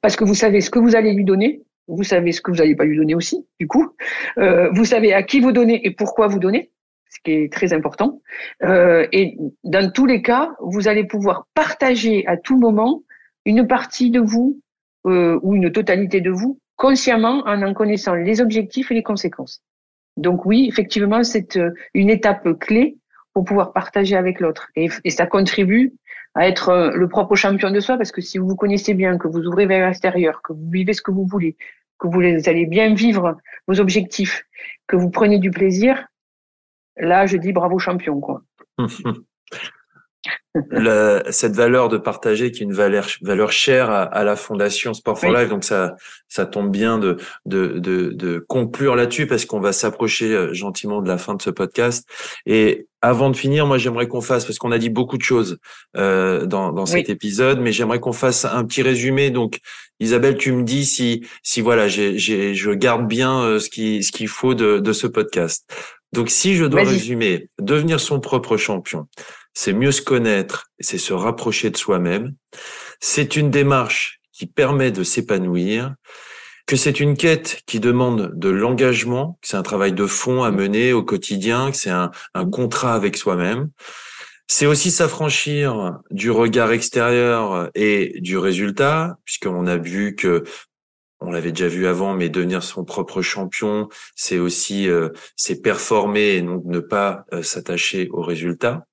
parce 0.03 0.17
que 0.17 0.25
vous 0.25 0.35
savez 0.35 0.61
ce 0.61 0.71
que 0.71 0.79
vous 0.79 0.97
allez 0.97 1.13
lui 1.13 1.25
donner, 1.25 1.63
vous 1.89 2.03
savez 2.03 2.33
ce 2.33 2.41
que 2.41 2.51
vous 2.51 2.59
n'allez 2.59 2.77
pas 2.77 2.85
lui 2.85 2.97
donner 2.97 3.15
aussi, 3.15 3.47
du 3.59 3.67
coup, 3.67 3.89
euh, 4.39 4.69
vous 4.73 4.85
savez 4.85 5.15
à 5.15 5.23
qui 5.23 5.41
vous 5.41 5.53
donnez 5.53 5.87
et 5.87 5.91
pourquoi 5.91 6.27
vous 6.27 6.39
donnez, 6.39 6.71
ce 7.09 7.19
qui 7.25 7.33
est 7.33 7.53
très 7.53 7.73
important. 7.73 8.21
Euh, 8.63 9.07
et 9.13 9.39
dans 9.65 9.91
tous 9.91 10.05
les 10.05 10.21
cas, 10.21 10.55
vous 10.61 10.89
allez 10.89 11.05
pouvoir 11.05 11.47
partager 11.55 12.27
à 12.27 12.37
tout 12.37 12.59
moment 12.59 13.03
une 13.47 13.67
partie 13.67 14.11
de 14.11 14.21
vous 14.21 14.61
ou 15.05 15.57
une 15.57 15.73
totalité 15.73 16.21
de 16.21 16.31
vous 16.31 16.61
consciemment 16.77 17.43
en 17.45 17.63
en 17.63 17.75
connaissant 17.75 18.15
les 18.15 18.41
objectifs 18.41 18.91
et 18.93 18.95
les 18.95 19.03
conséquences. 19.03 19.63
Donc 20.17 20.47
oui, 20.47 20.67
effectivement, 20.69 21.23
c'est 21.23 21.57
euh, 21.57 21.71
une 21.95 22.11
étape 22.11 22.59
clé 22.59 22.99
pour 23.33 23.45
pouvoir 23.45 23.73
partager 23.73 24.17
avec 24.17 24.41
l'autre. 24.41 24.69
Et, 24.77 24.89
ça 25.11 25.27
contribue 25.27 25.95
à 26.35 26.49
être 26.49 26.69
euh, 26.69 26.91
le 26.93 27.09
propre 27.09 27.35
champion 27.35 27.71
de 27.71 27.81
soi, 27.81 27.97
parce 27.97 28.13
que 28.13 28.21
si 28.21 28.39
vous 28.39 28.49
vous 28.49 28.57
connaissez 28.57 28.95
bien, 28.95 29.19
que 29.19 29.29
vous 29.29 29.47
ouvrez 29.47 29.67
vers 29.67 29.87
l'extérieur, 29.87 30.43
que 30.43 30.53
vous 30.53 30.71
vivez 30.71 30.93
ce 30.93 31.03
que 31.03 31.11
vous 31.11 31.27
voulez, 31.27 31.57
que 31.99 32.09
vous 32.09 32.21
allez 32.21 32.67
bien 32.67 32.95
vivre 32.95 33.39
vos 33.67 33.81
objectifs, 33.81 34.45
que 34.87 34.97
vous 34.97 35.11
prenez 35.11 35.39
du 35.39 35.51
plaisir, 35.51 36.07
là, 36.97 37.27
je 37.27 37.37
dis 37.37 37.53
bravo 37.53 37.79
champion, 37.79 38.21
quoi. 38.21 38.43
cette 41.31 41.57
valeur 41.57 41.89
de 41.89 41.97
partager 41.97 42.53
qui 42.53 42.63
est 42.63 42.65
une 42.65 42.75
valeur, 42.75 43.07
valeur 43.23 43.53
chère 43.53 43.91
à, 43.91 44.25
la 44.25 44.37
fondation 44.37 44.93
Sport 44.93 45.19
for 45.19 45.33
Life. 45.33 45.49
Donc 45.49 45.65
ça, 45.65 45.95
ça 46.29 46.47
tombe 46.47 46.71
bien 46.71 46.99
de, 46.99 47.17
de, 47.47 47.79
de, 47.79 48.11
de 48.13 48.45
conclure 48.49 48.95
là-dessus 48.95 49.27
parce 49.27 49.45
qu'on 49.45 49.61
va 49.61 49.73
s'approcher 49.73 50.35
euh, 50.35 50.53
gentiment 50.53 51.01
de 51.01 51.09
la 51.09 51.19
fin 51.19 51.35
de 51.35 51.43
ce 51.43 51.51
podcast. 51.51 52.07
Et 52.47 52.87
avant 53.01 53.31
de 53.31 53.37
finir, 53.37 53.67
moi 53.67 53.79
j'aimerais 53.79 54.09
qu'on 54.09 54.21
fasse 54.21 54.45
parce 54.45 54.59
qu'on 54.59 54.73
a 54.73 54.79
dit 54.79 54.91
beaucoup 54.91 55.17
de 55.17 55.23
choses 55.23 55.59
euh, 55.97 56.47
dans, 56.47 56.73
dans 56.73 56.87
cet 56.87 57.09
épisode, 57.09 57.59
mais 57.59 57.73
j'aimerais 57.73 57.99
qu'on 58.01 58.13
fasse 58.13 58.45
un 58.45 58.65
petit 58.65 58.83
résumé. 58.83 59.31
Donc 59.31 59.59
Isabelle, 60.01 60.37
tu 60.37 60.53
me 60.53 60.65
dis 60.65 60.85
si 60.85 61.27
si 61.43 61.61
voilà, 61.63 61.89
j'ai, 61.89 62.19
j'ai, 62.19 62.55
je 62.55 62.71
garde 62.71 63.09
bien 63.09 63.41
euh, 63.41 63.59
ce 63.59 63.71
qui 63.71 64.03
ce 64.03 64.13
qu'il 64.13 64.29
faut 64.29 64.55
de, 64.55 64.79
de 64.79 64.93
ce 64.93 65.07
podcast. 65.07 65.69
Donc 66.13 66.29
si 66.29 66.55
je 66.55 66.67
dois 66.67 66.85
résumer, 66.85 67.49
devenir 67.59 67.99
son 67.99 68.21
propre 68.21 68.59
champion 68.59 69.09
c'est 69.55 69.73
mieux 69.73 69.93
se 69.93 70.03
connaître 70.03 70.73
c'est 70.83 70.99
se 70.99 71.13
rapprocher 71.13 71.71
de 71.71 71.77
soi-même. 71.77 72.35
C'est 73.01 73.37
une 73.37 73.51
démarche 73.51 74.21
qui 74.33 74.47
permet 74.47 74.91
de 74.91 75.05
s'épanouir, 75.05 75.95
que 76.67 76.77
c'est 76.77 77.01
une 77.01 77.17
quête 77.17 77.63
qui 77.67 77.81
demande 77.81 78.33
de 78.35 78.49
l'engagement, 78.49 79.39
que 79.43 79.49
c'est 79.49 79.57
un 79.57 79.63
travail 79.63 79.93
de 79.93 80.07
fond 80.07 80.43
à 80.43 80.51
mener 80.51 80.93
au 80.93 81.03
quotidien, 81.03 81.71
que 81.71 81.77
c'est 81.77 81.91
un, 81.91 82.11
un 82.35 82.49
contrat 82.49 82.95
avec 82.95 83.17
soi-même. 83.17 83.71
C'est 84.49 84.67
aussi 84.67 84.91
s'affranchir 84.91 85.99
du 86.11 86.31
regard 86.31 86.73
extérieur 86.73 87.71
et 87.75 88.21
du 88.21 88.37
résultat, 88.37 89.17
puisqu'on 89.25 89.67
a 89.67 89.77
vu 89.77 90.15
que 90.15 90.45
on 91.25 91.31
l'avait 91.31 91.53
déjà 91.53 91.69
vu 91.69 91.87
avant, 91.87 92.15
mais 92.15 92.29
devenir 92.29 92.63
son 92.63 92.85
propre 92.85 93.23
champion, 93.23 93.89
c'est 94.15 94.39
aussi 94.39 94.89
euh, 94.89 95.11
c'est 95.37 95.63
performer 95.63 96.37
et 96.37 96.43
donc 96.43 96.65
ne 96.65 96.81
pas 96.81 97.25
euh, 97.33 97.43
s'attacher 97.43 98.09
aux 98.11 98.23
résultats. 98.23 98.87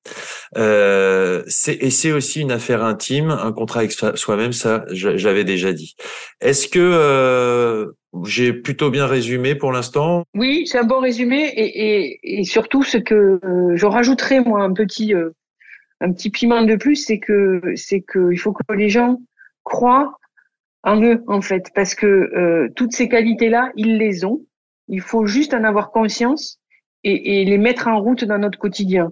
Euh, 0.57 1.43
et 1.67 1.89
c'est 1.89 2.11
aussi 2.11 2.41
une 2.41 2.51
affaire 2.51 2.83
intime, 2.83 3.29
un 3.29 3.51
contrat 3.51 3.81
avec 3.81 3.91
soi-même, 3.91 4.53
ça 4.53 4.85
j'avais 4.89 5.43
déjà 5.43 5.73
dit. 5.73 5.95
Est-ce 6.41 6.67
que 6.67 6.79
euh, 6.79 7.87
j'ai 8.25 8.53
plutôt 8.53 8.89
bien 8.89 9.05
résumé 9.05 9.55
pour 9.55 9.71
l'instant? 9.71 10.23
Oui, 10.35 10.65
c'est 10.65 10.77
un 10.77 10.83
bon 10.83 10.99
résumé 10.99 11.47
et, 11.55 12.05
et, 12.05 12.39
et 12.39 12.43
surtout 12.43 12.83
ce 12.83 12.97
que 12.97 13.39
je 13.75 13.85
rajouterais 13.85 14.41
moi 14.41 14.61
un 14.63 14.73
petit 14.73 15.13
un 16.01 16.13
petit 16.13 16.29
piment 16.29 16.63
de 16.63 16.75
plus, 16.75 16.95
c'est 16.95 17.19
que 17.19 17.61
c'est 17.75 18.01
que 18.01 18.31
il 18.31 18.37
faut 18.37 18.53
que 18.53 18.73
les 18.73 18.89
gens 18.89 19.19
croient 19.63 20.18
en 20.83 21.01
eux, 21.01 21.23
en 21.27 21.41
fait, 21.41 21.67
parce 21.75 21.95
que 21.95 22.05
euh, 22.05 22.69
toutes 22.75 22.93
ces 22.93 23.09
qualités-là, 23.09 23.71
ils 23.75 23.97
les 23.97 24.25
ont. 24.25 24.41
Il 24.87 25.01
faut 25.01 25.25
juste 25.25 25.53
en 25.53 25.63
avoir 25.63 25.91
conscience 25.91 26.59
et, 27.03 27.41
et, 27.41 27.45
les 27.45 27.57
mettre 27.57 27.87
en 27.87 27.99
route 27.99 28.23
dans 28.23 28.37
notre 28.37 28.57
quotidien. 28.57 29.11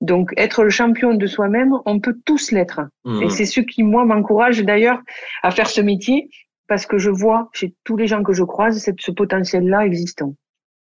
Donc, 0.00 0.32
être 0.36 0.62
le 0.62 0.70
champion 0.70 1.14
de 1.14 1.26
soi-même, 1.26 1.72
on 1.84 2.00
peut 2.00 2.16
tous 2.24 2.52
l'être. 2.52 2.80
Mmh. 3.04 3.22
Et 3.22 3.30
c'est 3.30 3.46
ce 3.46 3.60
qui, 3.60 3.82
moi, 3.82 4.04
m'encourage 4.04 4.62
d'ailleurs 4.62 5.00
à 5.42 5.50
faire 5.50 5.68
ce 5.68 5.80
métier, 5.80 6.30
parce 6.68 6.86
que 6.86 6.98
je 6.98 7.10
vois 7.10 7.48
chez 7.52 7.74
tous 7.84 7.96
les 7.96 8.06
gens 8.06 8.22
que 8.22 8.32
je 8.32 8.44
croise 8.44 8.82
ce 8.98 9.10
potentiel-là 9.10 9.86
existant. 9.86 10.34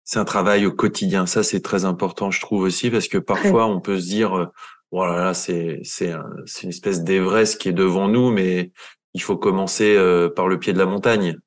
C'est 0.04 0.19
un 0.19 0.26
travail 0.26 0.65
au 0.65 0.72
quotidien. 0.72 1.26
Ça, 1.26 1.43
c'est 1.43 1.62
très 1.62 1.86
important, 1.86 2.32
je 2.32 2.41
trouve 2.41 2.63
aussi, 2.63 2.89
parce 2.89 3.08
que 3.08 3.17
parfois, 3.17 3.67
on 3.67 3.80
peut 3.80 4.00
se 4.00 4.08
dire, 4.08 4.52
voilà, 4.91 5.30
euh, 5.30 5.34
c'est 5.34 5.80
c'est 5.84 6.63
une 6.63 6.69
espèce 6.69 7.04
d'Everest 7.04 7.60
qui 7.60 7.69
est 7.69 7.74
devant 7.74 8.08
nous, 8.08 8.32
mais 8.32 8.72
il 9.13 9.21
faut 9.21 9.38
commencer 9.38 9.95
euh, 9.95 10.30
par 10.30 10.47
le 10.47 10.60
pied 10.60 10.73
de 10.73 10.78
la 10.78 10.86
montagne. 10.86 11.38